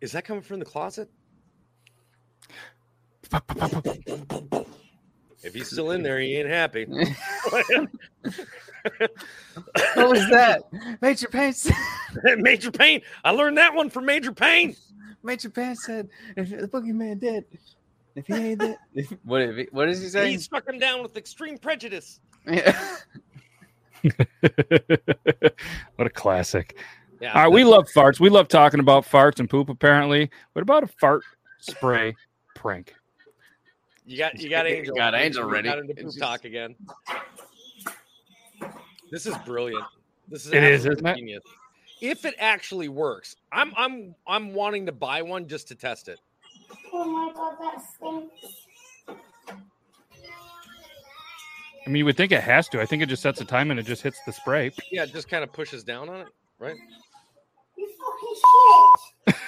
[0.00, 1.08] is that coming from the closet?
[5.42, 6.84] If he's still in there, he ain't happy.
[6.86, 7.88] what
[9.96, 10.62] was that?
[11.00, 11.74] Major Payne said.
[12.38, 13.02] Major Payne.
[13.24, 14.74] I learned that one from Major Payne.
[15.22, 17.44] Major Payne said, "If the boogeyman dead,
[18.18, 19.42] if he ain't dead, if, what?
[19.42, 20.30] If he, what does he say?
[20.30, 22.20] He struck him down with extreme prejudice.
[22.46, 22.78] Yeah.
[25.96, 26.76] what a classic.
[27.20, 28.20] Yeah, All right, we love farts.
[28.20, 29.68] We love talking about farts and poop.
[29.68, 31.22] Apparently, what about a fart
[31.58, 32.14] spray
[32.54, 32.94] prank?
[34.06, 34.94] You got you got Angel.
[34.94, 35.68] Got Angel ready.
[35.68, 36.76] Got into poop just- talk again.
[39.10, 39.84] This is brilliant.
[40.28, 41.16] This is It is, isn't it?
[41.16, 41.42] genius.
[42.00, 46.20] If it actually works, I'm I'm I'm wanting to buy one just to test it.
[46.92, 48.66] Oh my god, that stinks.
[51.86, 52.80] I mean, you would think it has to.
[52.80, 54.70] I think it just sets a time and it just hits the spray.
[54.90, 56.76] Yeah, it just kind of pushes down on it, right?
[57.76, 58.34] You fucking
[59.26, 59.40] shit.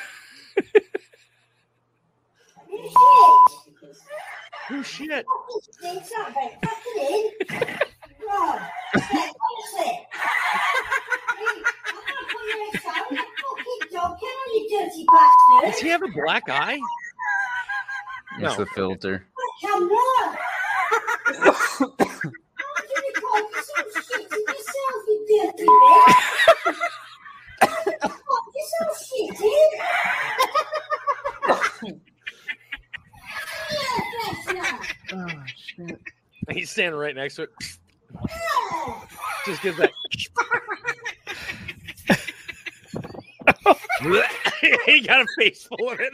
[2.70, 2.92] you shit.
[4.72, 5.26] Oh shit!
[5.26, 6.52] Fucking stinks up, mate.
[6.96, 7.30] In.
[8.26, 8.60] Right.
[8.94, 9.90] Yeah, honestly.
[9.90, 10.06] Hey,
[11.38, 11.74] I'm not
[12.32, 13.08] you in a shower.
[13.10, 14.12] You fucking dog.
[14.12, 15.72] On, you dirty bastard.
[15.72, 16.78] Does he have a black eye?
[18.38, 18.64] It's No.
[18.64, 19.26] the filter.
[19.62, 20.36] Come on.
[21.38, 26.78] What do you call you so shitty yourself, you dirty bitch?
[28.00, 29.56] Fuck, you're so shitty.
[33.70, 34.80] Yeah, that's not.
[35.12, 36.00] Oh shit!
[36.50, 37.50] He's standing right next to it.
[39.46, 39.90] Just give that.
[44.86, 46.12] he got a face full of it.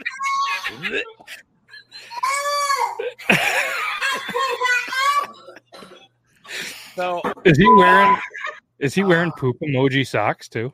[6.97, 8.17] So Is he wearing?
[8.79, 10.73] Is he wearing poop emoji socks too?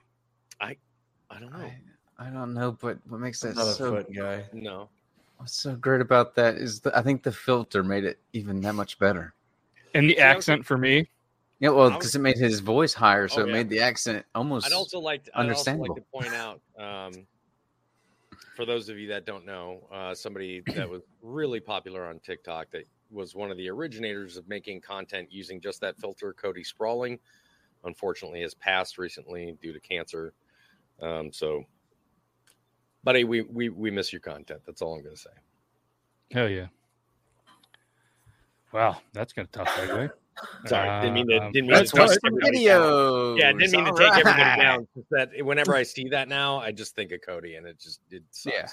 [0.62, 0.76] I
[1.30, 1.70] I don't know.
[2.18, 4.46] I, I don't know, but what makes that I'm not a so foot guy.
[4.54, 4.90] No.
[5.38, 8.74] what's so great about that is the, I think the filter made it even that
[8.76, 9.34] much better.
[9.94, 11.08] And the See, I was- accent for me,
[11.60, 13.54] Yeah, well, because it made his voice higher, so Oh, it yeah.
[13.54, 14.66] made the accent almost.
[14.66, 15.96] I'd also like to, I'd also like Understandable.
[15.96, 17.28] to point out, um,
[18.56, 22.70] for those of you that don't know, uh, somebody that was really popular on TikTok
[22.72, 27.20] that was one of the originators of making content using just that filter, Cody Sprawling,
[27.86, 30.34] unfortunately has passed recently due to cancer.
[31.02, 31.64] Um, so,
[33.04, 34.62] buddy, we, we we miss your content.
[34.66, 35.30] That's all I'm going to say.
[36.32, 36.68] hell yeah.
[38.74, 40.10] Wow, that's gonna tough segue.
[40.66, 41.38] Sorry, didn't mean to.
[41.38, 42.40] Um, Didn't mean Let's to watch take the down.
[42.42, 43.36] video.
[43.36, 44.88] Yeah, I didn't mean to take everybody down.
[45.12, 48.24] That whenever I see that now, I just think of Cody, and it just it
[48.32, 48.56] sucks.
[48.56, 48.68] Yeah.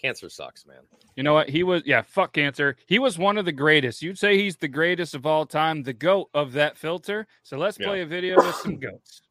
[0.00, 0.80] Cancer sucks, man.
[1.16, 1.48] You know what?
[1.48, 2.76] He was yeah, fuck cancer.
[2.86, 4.02] He was one of the greatest.
[4.02, 7.26] You'd say he's the greatest of all time, the goat of that filter.
[7.42, 7.86] So let's Yeah.
[7.86, 9.22] play a video with some goats.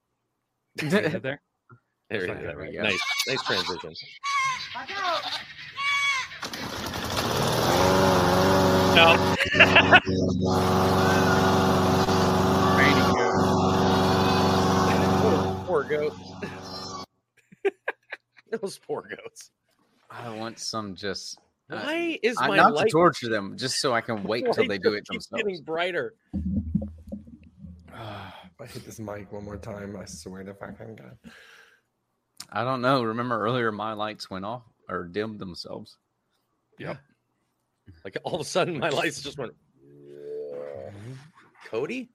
[0.80, 1.09] See there?
[1.20, 1.41] There,
[2.09, 2.84] There there we we go.
[2.84, 3.93] Nice, nice transition.
[8.95, 9.36] No.
[15.66, 16.14] poor goat.
[18.61, 19.49] Those poor goats.
[20.14, 21.39] I want some just.
[21.70, 24.45] uh, Why is I- my not light to torture them, just so I can wait
[24.53, 25.43] till they do it keeps themselves.
[25.43, 26.14] Getting brighter.
[26.34, 27.93] If
[28.61, 31.18] I hit this mic one more time, I swear to fucking God.
[32.51, 33.03] I don't know.
[33.03, 35.97] Remember earlier, my lights went off or dimmed themselves.
[36.78, 36.97] Yep.
[38.05, 39.53] Like all of a sudden, my lights just went.
[41.70, 42.09] Cody?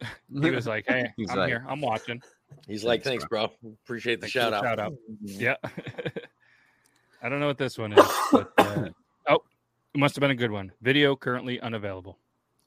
[0.32, 1.64] He was like, Hey, He's I'm like- here.
[1.68, 2.22] I'm watching.
[2.66, 3.50] He's like, thanks, bro.
[3.84, 4.62] Appreciate the Thanks shout out.
[4.64, 4.92] Shout out.
[5.22, 5.56] Yeah.
[7.22, 8.06] I don't know what this one is.
[8.32, 8.88] But, uh,
[9.28, 9.42] oh,
[9.94, 10.72] it must have been a good one.
[10.82, 12.18] Video currently unavailable.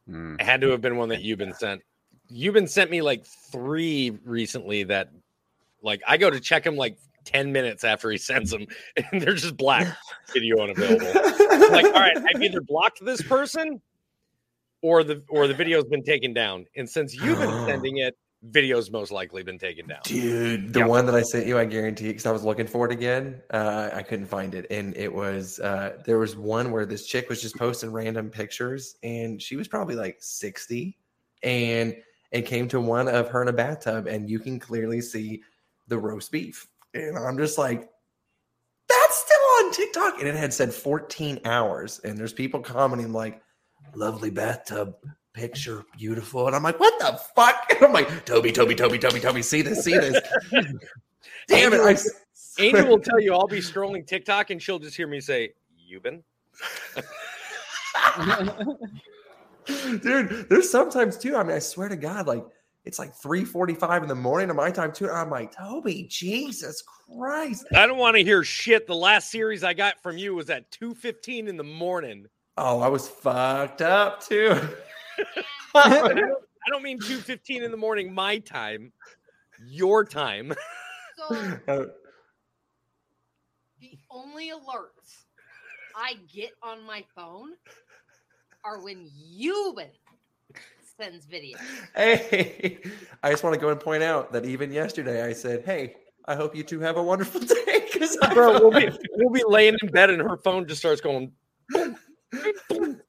[0.10, 0.39] Mm.
[0.39, 1.82] It had to have been one that you've been sent.
[2.28, 5.10] You've been sent me like three recently that,
[5.82, 8.66] like, I go to check them like 10 minutes after he sends them,
[9.12, 9.95] and they're just black
[10.34, 11.06] video unavailable.
[11.70, 13.82] like, all right, I've either blocked this person
[14.82, 16.66] or the or the video's been taken down.
[16.76, 20.00] And since you've been sending it, video's most likely been taken down.
[20.04, 20.88] Dude, the Yep.
[20.89, 23.42] one that I sent you, I guarantee, because I was looking for it again.
[23.52, 27.30] Uh, I couldn't find it, and it was uh, there was one where this chick
[27.30, 30.98] was just posting random pictures, and she was probably like sixty,
[31.44, 31.96] and
[32.32, 35.42] it came to one of her in a bathtub, and you can clearly see
[35.88, 37.89] the roast beef, and I'm just like,
[38.88, 43.42] that's still on TikTok, and it had said 14 hours, and there's people commenting like,
[43.94, 44.96] lovely bathtub
[45.34, 46.48] picture, beautiful.
[46.48, 47.72] And I'm like, what the fuck?
[47.76, 50.22] And I'm like, Toby, Toby, Toby, Toby, Toby, see this, see this.
[51.48, 51.82] Damn it.
[51.82, 51.98] I
[52.60, 55.54] Angel will tell you I'll be scrolling TikTok and she'll just hear me say,
[55.92, 56.22] Yuban.
[59.66, 61.36] Dude, there's sometimes too.
[61.36, 62.44] I mean, I swear to God, like
[62.84, 65.10] It's like 3:45 in the morning of my time too.
[65.10, 67.66] I'm like, Toby, Jesus Christ.
[67.76, 68.88] I don't want to hear shit.
[68.88, 72.28] The last series I got from you was at 2:15 in the morning.
[72.58, 74.60] Oh, I was fucked up too.
[75.76, 78.92] I don't, I don't mean 2:15 in the morning my time.
[79.70, 80.54] Your time.
[81.18, 81.36] So
[81.68, 81.86] Uh,
[83.80, 85.26] the only alerts
[85.96, 87.52] I get on my phone
[88.64, 89.08] are when
[89.38, 89.90] Yuban
[90.98, 91.60] sends videos.
[91.96, 92.80] hey,
[93.22, 95.96] I just want to go and point out that even yesterday I said, "Hey,
[96.26, 99.76] I hope you two have a wonderful day." Because Bro, we'll be we'll be laying
[99.82, 101.32] in bed and her phone just starts going
[101.70, 101.96] boom,
[102.70, 103.02] boom,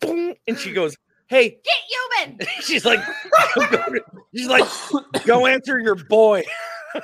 [0.00, 0.96] boom, and she goes,
[1.28, 2.48] "Hey." Get Yuban!
[2.60, 3.00] She's like,
[4.34, 4.64] she's like,
[5.24, 6.42] go answer your boy.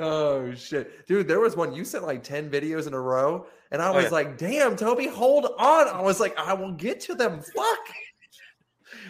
[0.00, 1.28] oh shit, dude!
[1.28, 4.04] There was one you sent like ten videos in a row, and I Oh, was
[4.04, 4.10] yeah.
[4.10, 7.78] like, "Damn, Toby, hold on!" I was like, "I will get to them." Fuck.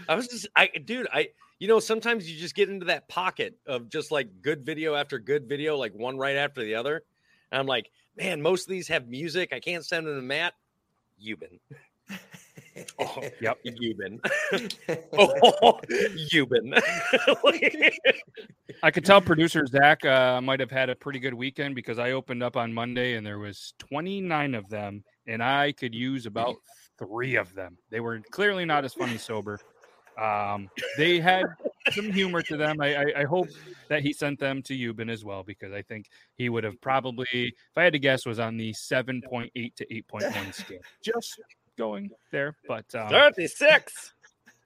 [0.09, 1.29] I was just, I, dude, I,
[1.59, 5.19] you know, sometimes you just get into that pocket of just like good video after
[5.19, 7.03] good video, like one right after the other.
[7.51, 9.53] And I'm like, man, most of these have music.
[9.53, 10.55] I can't send them to Matt.
[11.23, 11.59] Yuban.
[12.99, 13.59] Oh, Yep.
[13.67, 14.19] Yuban.
[15.13, 15.81] oh,
[16.33, 16.81] Yuban.
[18.83, 22.13] I could tell producer Zach uh, might have had a pretty good weekend because I
[22.13, 26.57] opened up on Monday and there was 29 of them, and I could use about
[26.99, 27.79] three of them.
[27.91, 29.59] They were clearly not as funny sober.
[30.21, 31.45] Um, they had
[31.93, 32.81] some humor to them.
[32.81, 33.49] I, I, I hope
[33.89, 37.27] that he sent them to Yuban as well because I think he would have probably,
[37.33, 40.79] if I had to guess, was on the 7.8 to 8.1 scale.
[41.03, 41.41] Just
[41.77, 44.13] going there, but um, 36.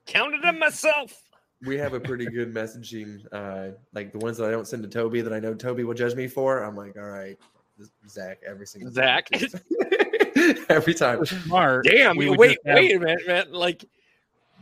[0.05, 1.21] Counted them myself.
[1.65, 4.89] we have a pretty good messaging, uh, like the ones that I don't send to
[4.89, 6.63] Toby that I know Toby will judge me for.
[6.63, 7.37] I'm like, all right,
[8.07, 8.91] Zach, every single.
[8.91, 9.29] Zach.
[10.69, 11.25] every time.
[11.25, 11.85] smart.
[11.85, 12.17] Damn.
[12.17, 13.51] we you- Wait, have- wait a minute, man.
[13.51, 13.85] Like,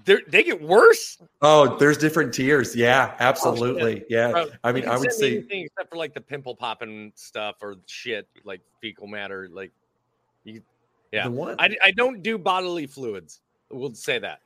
[0.05, 1.17] they're, they get worse.
[1.41, 2.75] Oh, there's different tiers.
[2.75, 4.05] Yeah, absolutely.
[4.09, 4.31] Yeah.
[4.31, 7.57] Bro, I mean, I would send say anything except for like the pimple popping stuff
[7.61, 9.49] or shit like fecal matter.
[9.51, 9.71] Like,
[10.45, 10.61] you,
[11.11, 13.41] yeah, the one I, I don't do bodily fluids.
[13.69, 14.39] We'll say that.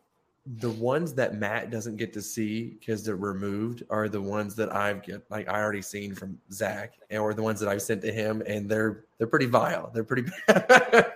[0.58, 4.74] the ones that Matt doesn't get to see because they're removed are the ones that
[4.76, 8.12] I've get like I already seen from Zach, or the ones that I've sent to
[8.12, 9.92] him, and they're they're pretty vile.
[9.94, 11.14] They're pretty bad.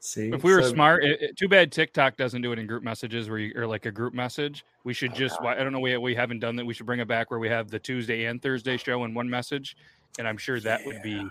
[0.00, 2.66] see, If we were So- smart, it, it- too bad TikTok doesn't do it in
[2.66, 4.64] group messages where you or like a group message.
[4.84, 5.34] We should just.
[5.36, 5.44] Uh-huh.
[5.46, 5.80] why I don't know.
[5.80, 6.66] We we haven't done that.
[6.66, 9.28] We should bring it back where we have the Tuesday and Thursday show in one
[9.28, 9.76] message,
[10.18, 11.26] and I'm sure that would be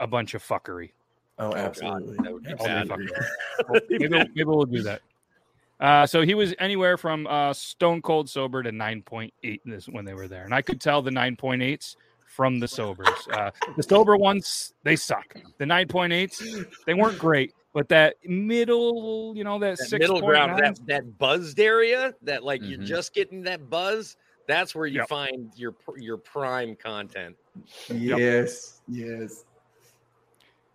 [0.00, 0.90] a bunch of fuckery.
[1.38, 2.16] Oh, God, absolutely.
[2.22, 3.68] that would be Absolutely bad.
[3.68, 3.80] fuckery.
[3.90, 5.00] maybe, we'll- maybe we'll do that.
[5.80, 10.14] Uh, so he was anywhere from uh, stone cold sober to 9.8 this when they
[10.14, 13.08] were there, and I could tell the 9.8s from the sobers.
[13.32, 15.34] Uh, the sober ones they suck.
[15.58, 20.52] The 9.8s they weren't great, but that middle, you know, that, That six middle ground,
[20.52, 22.86] point that, that buzzed area, that like you're Mhm.
[22.86, 24.16] just getting that buzz.
[24.46, 25.08] That's where you Yep.
[25.08, 27.36] find your your prime content.
[27.88, 29.44] Yes, yes.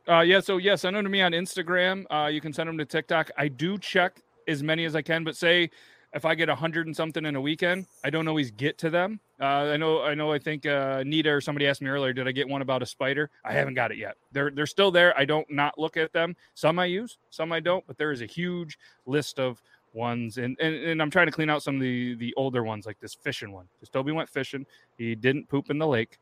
[0.09, 2.05] Uh, yeah, so yeah, send them to me on Instagram.
[2.09, 3.29] Uh, you can send them to TikTok.
[3.37, 5.69] I do check as many as I can, but say
[6.13, 8.89] if I get a hundred and something in a weekend, I don't always get to
[8.89, 9.19] them.
[9.39, 10.31] Uh, I know, I know.
[10.31, 12.85] I think uh, Nita or somebody asked me earlier, did I get one about a
[12.87, 13.29] spider?
[13.45, 14.15] I haven't got it yet.
[14.31, 15.17] They're they're still there.
[15.17, 16.35] I don't not look at them.
[16.55, 17.85] Some I use, some I don't.
[17.85, 19.61] But there is a huge list of
[19.93, 22.87] ones, and and, and I'm trying to clean out some of the the older ones,
[22.87, 23.67] like this fishing one.
[23.75, 24.65] Because Toby went fishing,
[24.97, 26.17] he didn't poop in the lake,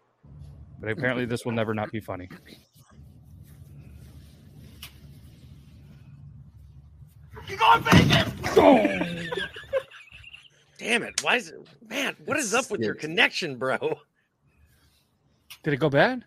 [0.82, 2.30] but apparently this will never not be funny.
[10.78, 11.24] Damn it!
[11.24, 12.16] Why is it, man?
[12.26, 13.78] What is up with your connection, bro?
[15.64, 16.24] Did it go bad?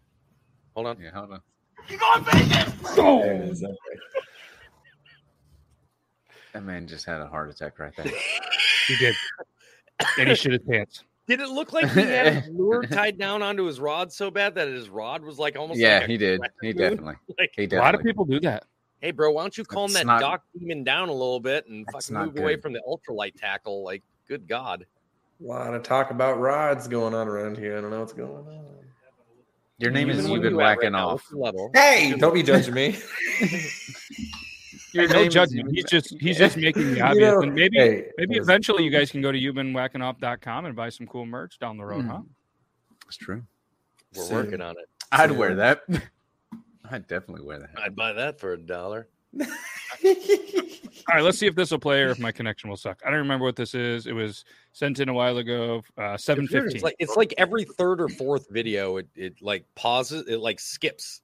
[0.74, 1.00] Hold on.
[1.00, 1.40] Yeah, hold on.
[1.88, 1.98] You're
[2.94, 3.62] There it is.
[3.62, 3.74] Okay.
[6.52, 8.06] That man just had a heart attack right there.
[8.86, 9.14] He did.
[10.18, 11.04] and he shit his pants.
[11.28, 14.56] Did it look like he had his lure tied down onto his rod so bad
[14.56, 15.78] that his rod was like almost?
[15.78, 16.40] yeah, like a he did.
[16.60, 16.76] He moon?
[16.76, 17.14] definitely.
[17.38, 18.64] Like, He A lot of people do that.
[19.00, 21.66] Hey, bro, why don't you calm That's that not- dock demon down a little bit
[21.66, 23.82] and fucking not move away from the ultralight tackle?
[23.84, 24.86] Like, good God.
[25.42, 27.78] A lot of talk about rods going on around here.
[27.78, 28.66] I don't know what's going on.
[29.78, 31.24] Your name is Even You've been you at right whacking now, off.
[31.32, 31.70] level?
[31.74, 32.98] Hey, don't be judging me.
[34.92, 35.70] Your no name is judgment.
[35.72, 37.32] He's just he's just making the obvious.
[37.32, 38.42] know, and maybe hey, maybe listen.
[38.42, 42.02] eventually you guys can go to youbenwhackingoff.com and buy some cool merch down the road,
[42.02, 42.08] Hmm.
[42.10, 42.20] huh?
[43.04, 43.42] That's true.
[44.16, 44.34] We're Soon.
[44.36, 44.88] working on it.
[45.12, 45.82] I'd So- wear that.
[46.90, 47.70] I'd definitely wear that.
[47.82, 49.08] I'd buy that for a dollar.
[49.40, 53.00] All right, let's see if this will play or if my connection will suck.
[53.04, 54.06] I don't remember what this is.
[54.06, 55.82] It was sent in a while ago.
[55.96, 56.64] Uh, seven It's weird.
[56.64, 56.76] fifteen.
[56.76, 60.60] It's like it's like every third or fourth video, it, it like pauses, it like
[60.60, 61.22] skips,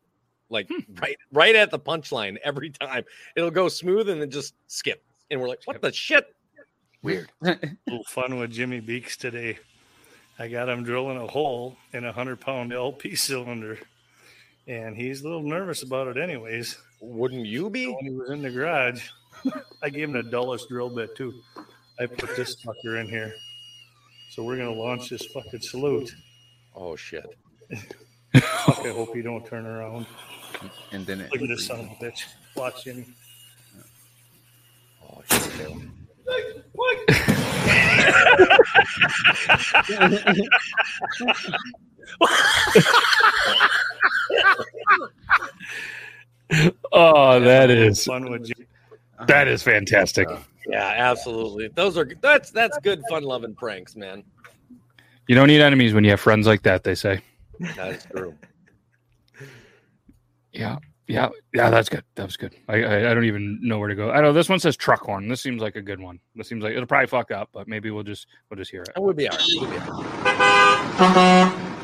[0.50, 0.94] like Hmm.
[1.00, 3.04] right right at the punchline every time.
[3.36, 6.34] It'll go smooth and then just skip, and we're like, what the shit?
[7.02, 7.30] Weird.
[7.40, 9.58] little fun with Jimmy Beaks today.
[10.38, 13.78] I got him drilling a hole in a hundred pound LP cylinder,
[14.66, 16.76] and he's a little nervous about it, anyways.
[17.00, 17.86] Wouldn't you be?
[17.86, 19.08] When he was in the garage,
[19.82, 21.34] I gave him the dullest drill bit too.
[21.98, 23.34] I put this fucker in here,
[24.30, 26.14] so we're gonna launch this fucking salute.
[26.74, 27.26] Oh shit!
[28.34, 30.06] Fuck, I hope you don't turn around.
[30.92, 32.24] And then it Look at this son of a bitch.
[32.54, 33.06] Watch Jimmy.
[35.02, 35.72] Oh shit!
[46.92, 48.54] Oh, that is fun with uh-huh.
[48.56, 48.68] Jimmy.
[49.26, 50.28] that is fantastic.
[50.68, 51.68] Yeah, absolutely.
[51.68, 54.24] Those are that's that's good fun loving pranks, man.
[55.28, 56.84] You don't need enemies when you have friends like that.
[56.84, 57.20] They say.
[57.74, 58.34] That is true.
[60.52, 61.70] Yeah, yeah, yeah.
[61.70, 62.04] That's good.
[62.14, 62.54] That was good.
[62.68, 64.10] I, I I don't even know where to go.
[64.10, 65.28] I know this one says truck horn.
[65.28, 66.18] This seems like a good one.
[66.34, 68.90] This seems like it'll probably fuck up, but maybe we'll just we'll just hear it.
[68.96, 69.48] It would be all right.
[69.48, 71.82] It would be all right.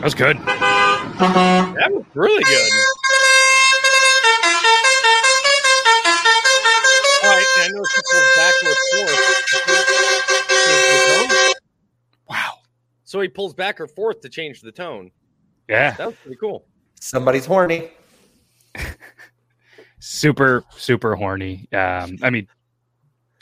[0.00, 0.38] That's good.
[0.38, 2.70] That was really good.
[7.22, 9.14] All right, and I know she pulls back or forth.
[12.28, 12.54] Wow.
[13.04, 15.10] So he pulls back or forth to change the tone.
[15.68, 15.90] Yeah.
[15.92, 16.64] That was pretty cool.
[16.98, 17.90] Somebody's horny.
[20.00, 21.68] Super super horny.
[21.74, 22.48] Um, I mean,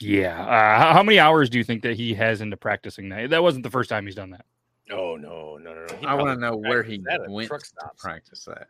[0.01, 0.41] yeah.
[0.41, 3.29] Uh, how, how many hours do you think that he has into practicing that?
[3.29, 4.45] That wasn't the first time he's done that.
[4.91, 5.95] Oh no, no, no, no.
[5.99, 8.67] He I want to know where he practiced that at went truck to practice that.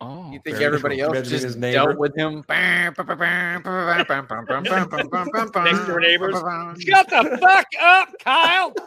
[0.00, 1.04] Oh, You think everybody true.
[1.06, 1.74] else Imagine just his neighbor.
[1.86, 2.44] dealt with him?
[2.48, 2.98] Next
[5.54, 6.34] Next door neighbors.
[6.80, 8.74] Shut the fuck up, Kyle.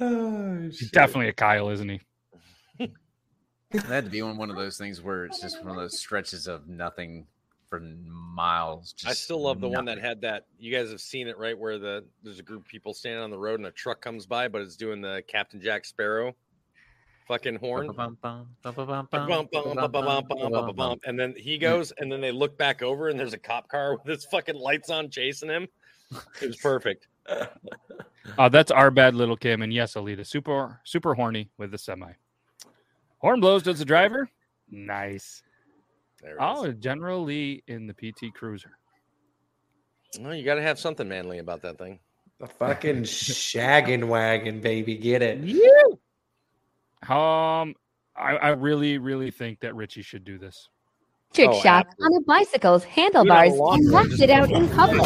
[0.00, 2.00] Oh, He's definitely a Kyle, isn't he?
[2.78, 5.98] That had to be one one of those things where it's just one of those
[5.98, 7.26] stretches of nothing
[7.68, 8.94] for miles.
[9.06, 10.46] I still love the one that had that.
[10.58, 11.58] You guys have seen it, right?
[11.58, 14.26] Where the there's a group of people standing on the road and a truck comes
[14.26, 16.34] by, but it's doing the Captain Jack Sparrow
[17.26, 17.86] fucking horn.
[21.04, 23.96] And then he goes, and then they look back over, and there's a cop car
[24.04, 25.68] with his fucking lights on chasing him.
[26.40, 27.08] It was perfect.
[28.38, 32.10] Uh, that's our bad little Kim, and yes, Alita, super super horny with the semi.
[33.18, 34.28] Horn blows does the driver.
[34.68, 35.44] Nice.
[36.26, 36.74] There it Oh, is.
[36.80, 38.76] General Lee in the PT Cruiser.
[40.20, 42.00] Well, you got to have something manly about that thing.
[42.40, 44.96] A fucking shaggin' wagon, baby.
[44.96, 45.38] Get it.
[47.08, 47.74] Um,
[48.16, 50.68] I, I really, really think that Richie should do this.
[51.32, 55.02] Trick Oh, shot on a bicycle's handlebars and left it out in public.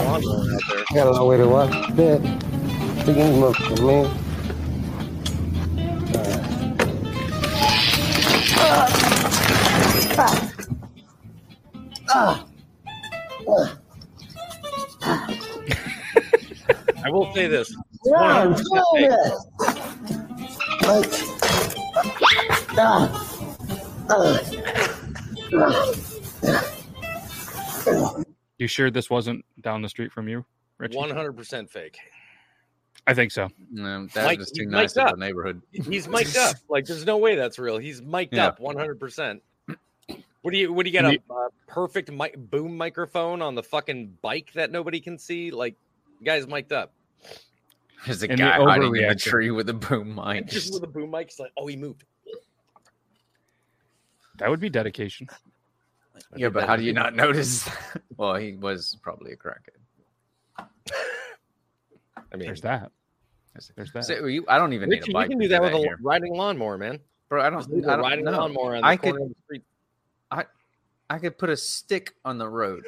[0.94, 1.94] Got a long way to walk.
[1.94, 2.22] Bit.
[3.04, 4.10] Taking look for me.
[17.02, 17.74] I will say this.
[18.04, 19.10] Yeah, I'm 100% doing fake.
[19.10, 19.32] it.
[20.86, 21.06] Like,
[22.78, 23.10] ah,
[24.10, 24.40] ah.
[28.58, 30.44] You sure this wasn't down the street from you,
[30.78, 30.96] Richie?
[30.98, 31.96] 100% fake.
[33.06, 33.48] I think so.
[33.70, 35.14] No, that's Mike- just too nice of up.
[35.14, 35.62] a neighborhood.
[35.72, 36.56] He's mic'd up.
[36.68, 37.78] Like, there's no way that's real.
[37.78, 38.48] He's mic'd Yeah.
[38.48, 39.40] up 100%.
[40.42, 41.04] What do you, what do you get?
[41.04, 45.50] A, you- uh perfect mic, boom microphone on the fucking bike that nobody can see?
[45.50, 45.76] Like,
[46.24, 46.92] guy's mic'd up.
[48.06, 49.18] There's a And the guy hiding in the overreaction.
[49.22, 50.46] tree with a boom mic.
[50.48, 51.26] Just with a boom mic.
[51.28, 52.04] It's like, oh, he moved.
[54.38, 55.28] That would be dedication.
[56.36, 57.68] Yeah, but how do you not notice?
[58.16, 59.80] well, he was probably a crackhead.
[62.32, 62.92] I mean, There's that.
[63.74, 64.04] There's that.
[64.04, 65.24] So you, I don't even Richie, need a bike.
[65.24, 65.98] you can do that with a here.
[66.02, 67.00] riding lawnmower, man.
[67.28, 67.42] bro.
[67.42, 67.60] I don't.
[67.60, 68.32] Just leave I a don't riding know.
[68.32, 69.22] lawnmower on the I corner could.
[69.22, 69.62] of the street.
[71.10, 72.84] I I could put a stick on the road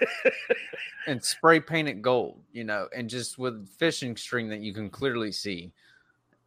[1.08, 4.88] and spray paint it gold, you know, and just with fishing string that you can
[4.88, 5.72] clearly see,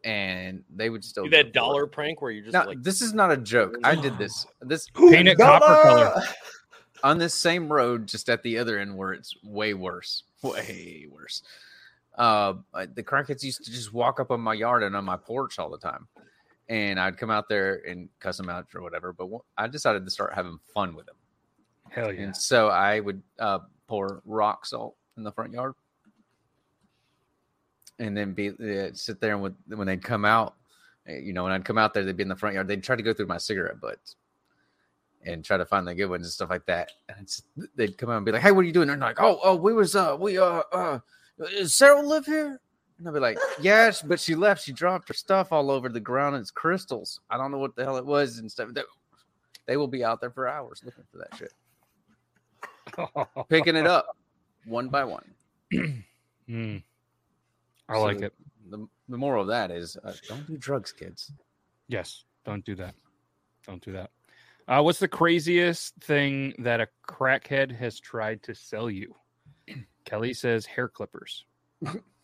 [0.05, 1.53] and they would still Do that for it.
[1.53, 3.75] dollar prank where you just Now, like this is not a joke.
[3.83, 4.47] I did this.
[4.61, 6.23] This Paint it copper color.
[7.03, 11.43] on this same road, just at the other end where it's way worse, way worse.
[12.17, 12.53] Uh,
[12.93, 15.69] the crackheads used to just walk up on my yard and on my porch all
[15.69, 16.07] the time,
[16.69, 19.11] and I'd come out there and cuss them out or whatever.
[19.11, 21.15] But I decided to start having fun with them,
[21.89, 22.21] Hell yeah.
[22.21, 25.73] and so I would uh, pour rock salt in the front yard,
[27.97, 30.55] and then be uh, sit there and with, when they'd come out,
[31.09, 32.67] uh, you know, when I'd come out there, they'd be in the front yard.
[32.67, 34.15] They'd try to go through my cigarette butts
[35.25, 36.91] and try to find the good ones and stuff like that.
[37.09, 37.41] And it's,
[37.75, 39.39] they'd come out and be like, "Hey, what are you doing?" And they're like, "Oh,
[39.43, 40.99] oh, we was uh, we uh, uh,
[41.65, 42.61] Sarah live here?"
[42.99, 44.63] And I'll be like, yes, but she left.
[44.63, 46.35] She dropped her stuff all over the ground.
[46.35, 47.21] And it's crystals.
[47.29, 48.69] I don't know what the hell it was and stuff.
[48.73, 48.81] They,
[49.65, 51.53] they will be out there for hours looking for that shit,
[53.49, 54.17] picking it up
[54.65, 55.25] one by one.
[56.49, 56.81] Mm.
[57.87, 58.33] I like it.
[58.71, 61.31] The, the moral of that is uh, don't do drugs, kids.
[61.87, 62.95] Yes, don't do that.
[63.67, 64.09] Don't do that.
[64.67, 69.13] Uh, what's the craziest thing that a crackhead has tried to sell you?
[70.05, 71.45] Kelly says hair clippers.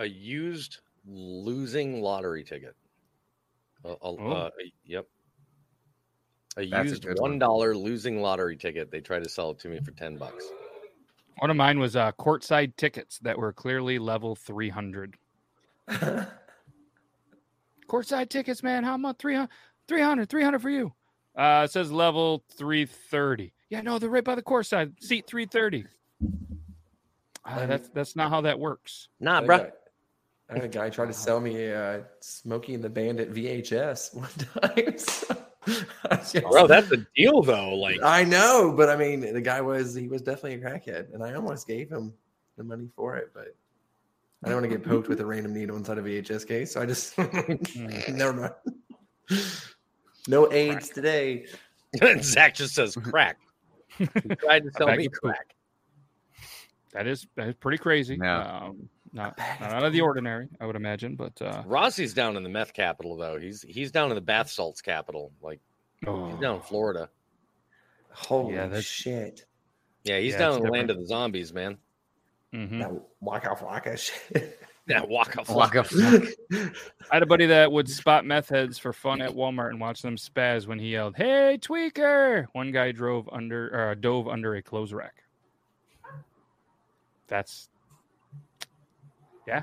[0.00, 2.74] A used losing lottery ticket.
[3.84, 4.16] A- a- Oh.
[4.32, 5.06] uh, a- yep.
[6.56, 7.16] A That's a used one.
[7.18, 8.90] one dollar losing lottery ticket.
[8.90, 10.42] They tried to sell it to me for ten bucks.
[11.38, 15.16] One of mine was uh, courtside tickets that were clearly level 300.
[17.88, 18.84] courtside tickets, man.
[18.84, 19.18] How much?
[19.18, 19.48] 300,
[19.88, 20.92] 300, 300 for you.
[21.36, 23.52] Uh, it says level 330.
[23.68, 25.02] Yeah, no, they're right by the courtside.
[25.02, 25.86] Seat 330.
[27.44, 29.08] Uh, that's that's not how that works.
[29.18, 29.56] Nah, bro.
[29.56, 29.76] had a guy-
[30.50, 34.14] I had a guy try to sell me a uh, Smokey and the Bandit VHS
[34.16, 34.28] one
[34.62, 34.98] time.
[34.98, 35.36] so
[36.10, 37.74] I guess- Bro, that's a deal though.
[37.76, 41.22] Like I know, but I mean, the guy was he was definitely a crackhead, and
[41.22, 42.12] I almost gave him
[42.56, 43.54] the money for it, but
[44.42, 46.80] I don't want to get poked with a random needle inside a VHS case, so
[46.80, 47.16] I just
[48.08, 49.44] never mind.
[50.28, 51.46] No AIDS today.
[52.22, 53.38] Zach just says crack.
[53.98, 55.54] He tried to sell me crack.
[56.92, 58.18] That is that is pretty crazy.
[58.20, 58.40] Yeah.
[58.66, 62.42] Um, not not out of the ordinary, I would imagine, but uh, Rossi's down in
[62.42, 63.38] the meth capital though.
[63.38, 65.32] He's he's down in the bath salts capital.
[65.42, 65.60] Like
[66.06, 67.08] oh, he's down in Florida.
[68.12, 69.44] Holy Yeah, that's- shit!
[70.04, 71.76] Yeah, he's Yeah, down it's in the land of the zombies, man.
[72.54, 72.78] mhm.
[72.80, 74.58] That waka waka shit.
[74.86, 75.48] Yeah, walk off.
[75.50, 75.86] Walk up.
[76.52, 76.72] I
[77.12, 80.16] had a buddy that would spot meth heads for fun at Walmart and watch them
[80.16, 84.92] spaz when he yelled, "Hey, tweaker!" One guy drove under or dove under a clothes
[84.92, 85.22] rack.
[87.28, 87.68] That's
[89.50, 89.62] yeah,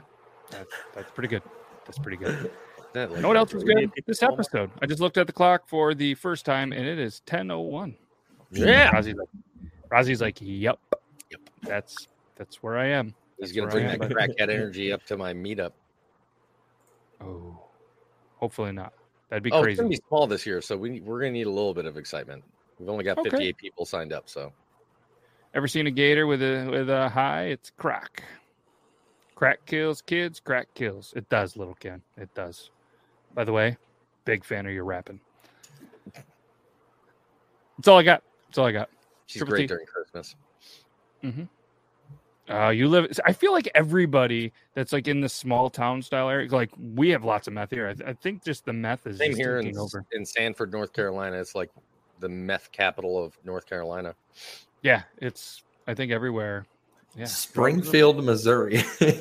[0.50, 1.44] that's, that's pretty good.
[1.86, 2.52] That's pretty good.
[2.94, 3.92] That, You know what else was good?
[4.08, 4.72] This episode.
[4.82, 7.60] I just looked at the clock for the first time, and it is ten oh
[7.60, 7.96] one.
[8.50, 8.96] Yeah.
[9.92, 10.80] Rosie's like, like, yep,
[11.30, 11.42] yep.
[11.64, 12.08] That's
[12.38, 13.14] that's where I am.
[13.38, 15.74] He's That's gonna bring that crackhead energy up to my meetup.
[17.22, 17.60] Oh,
[18.38, 18.94] hopefully not.
[19.30, 19.78] That'd be oh, it's crazy.
[19.78, 22.42] gonna be small this year, so we we're gonna need a little bit of excitement.
[22.80, 23.30] We've only got Okay.
[23.30, 24.54] 58 people signed up, so
[25.54, 27.46] Ever seen a gator with a with a high?
[27.46, 28.24] It's crack.
[29.38, 30.40] Crack kills kids.
[30.40, 31.14] Crack kills.
[31.16, 32.02] It does, little Ken.
[32.18, 32.72] It does.
[33.36, 33.78] By the way,
[34.26, 35.20] big fan of your rapping.
[37.78, 38.24] That's all I got.
[38.48, 38.90] That's all I got.
[39.28, 39.68] she's Triple great T.
[39.68, 40.36] during Christmas.
[41.24, 42.52] Mm-hmm.
[42.52, 43.12] Uh, you live.
[43.28, 47.24] I feel like everybody that's like in the small town style area, like we have
[47.24, 47.94] lots of meth here.
[48.08, 50.04] I, I think just the meth is Same here in, over.
[50.14, 51.38] in Sanford, North Carolina.
[51.38, 51.70] It's like
[52.22, 54.16] the meth capital of North Carolina.
[54.82, 55.62] Yeah, it's.
[55.86, 56.66] I think everywhere.
[57.16, 58.84] Yeah, Springfield, Missouri.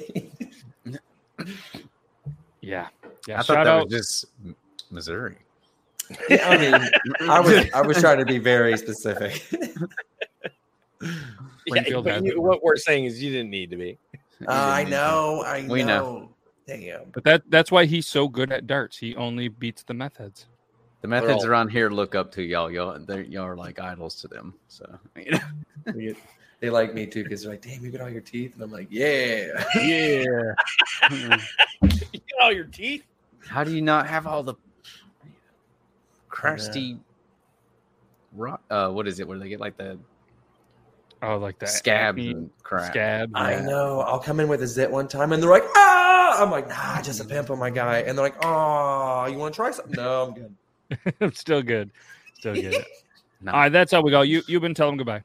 [2.60, 2.88] Yeah,
[3.28, 3.38] yeah.
[3.38, 3.84] I Shout thought that out.
[3.84, 4.24] was just
[4.90, 5.36] Missouri.
[6.30, 6.74] I mean,
[7.30, 9.42] I was I was trying to be very specific.
[11.68, 13.98] Yeah, but you- what we're saying is you didn't need to be.
[14.46, 15.72] Uh, I know, I know.
[15.72, 16.30] We know.
[16.66, 17.10] Damn.
[17.12, 18.96] But that that's why he's so good at darts.
[18.98, 20.46] He only beats the methods.
[21.02, 22.70] The methods all- around here look up to y'all.
[22.70, 24.54] Y'all, they're, y'all are like idols to them.
[24.68, 26.14] So you know.
[26.60, 28.72] They like me too because they're like, "Damn, you got all your teeth," and I'm
[28.72, 30.54] like, "Yeah." Yeah.
[31.82, 33.04] You got all your teeth.
[33.46, 34.54] how do you not have all the
[36.28, 36.98] crusty
[38.32, 38.62] rock?
[38.70, 39.28] Uh, what is it?
[39.28, 39.98] Where they get like the
[41.22, 42.92] Oh, like that scabs acne and crap?
[42.92, 43.30] Scab.
[43.34, 43.60] I yeah.
[43.62, 44.00] know.
[44.00, 47.00] I'll come in with a zit one time, and they're like, "Ah!" I'm like, "Nah,
[47.00, 50.24] just a pimple, my guy." And they're like, "Oh, you want to try something?" No,
[50.24, 51.14] I'm good.
[51.20, 51.90] I'm still good.
[52.34, 52.84] Still good.
[53.40, 53.52] No.
[53.52, 54.22] All right, that's how we go.
[54.22, 55.22] You you've been telling him goodbye.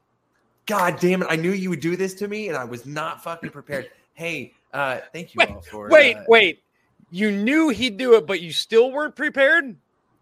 [0.72, 1.28] God damn it!
[1.30, 3.90] I knew you would do this to me, and I was not fucking prepared.
[4.14, 6.64] Hey, uh, thank you Wait, all for Wait, uh, wait.
[7.10, 9.76] You knew he'd do it, but you still weren't prepared?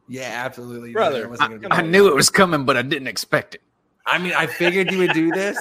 [0.07, 3.07] Yeah, absolutely, Brother, I, wasn't I, gonna I knew it was coming, but I didn't
[3.07, 3.61] expect it.
[4.07, 5.55] I mean, I figured you would do this,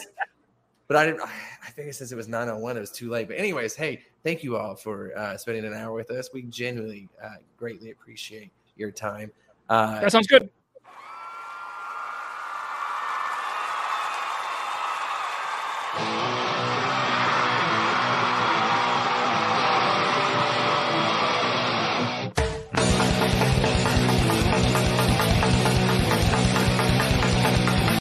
[0.87, 1.21] but I didn't.
[1.21, 3.29] I figured since it was 901, it was too late.
[3.29, 6.31] But, anyways, hey, thank you all for uh, spending an hour with us.
[6.33, 7.29] We genuinely uh,
[7.59, 9.33] greatly appreciate your time.
[9.69, 10.49] Uh, That sounds good.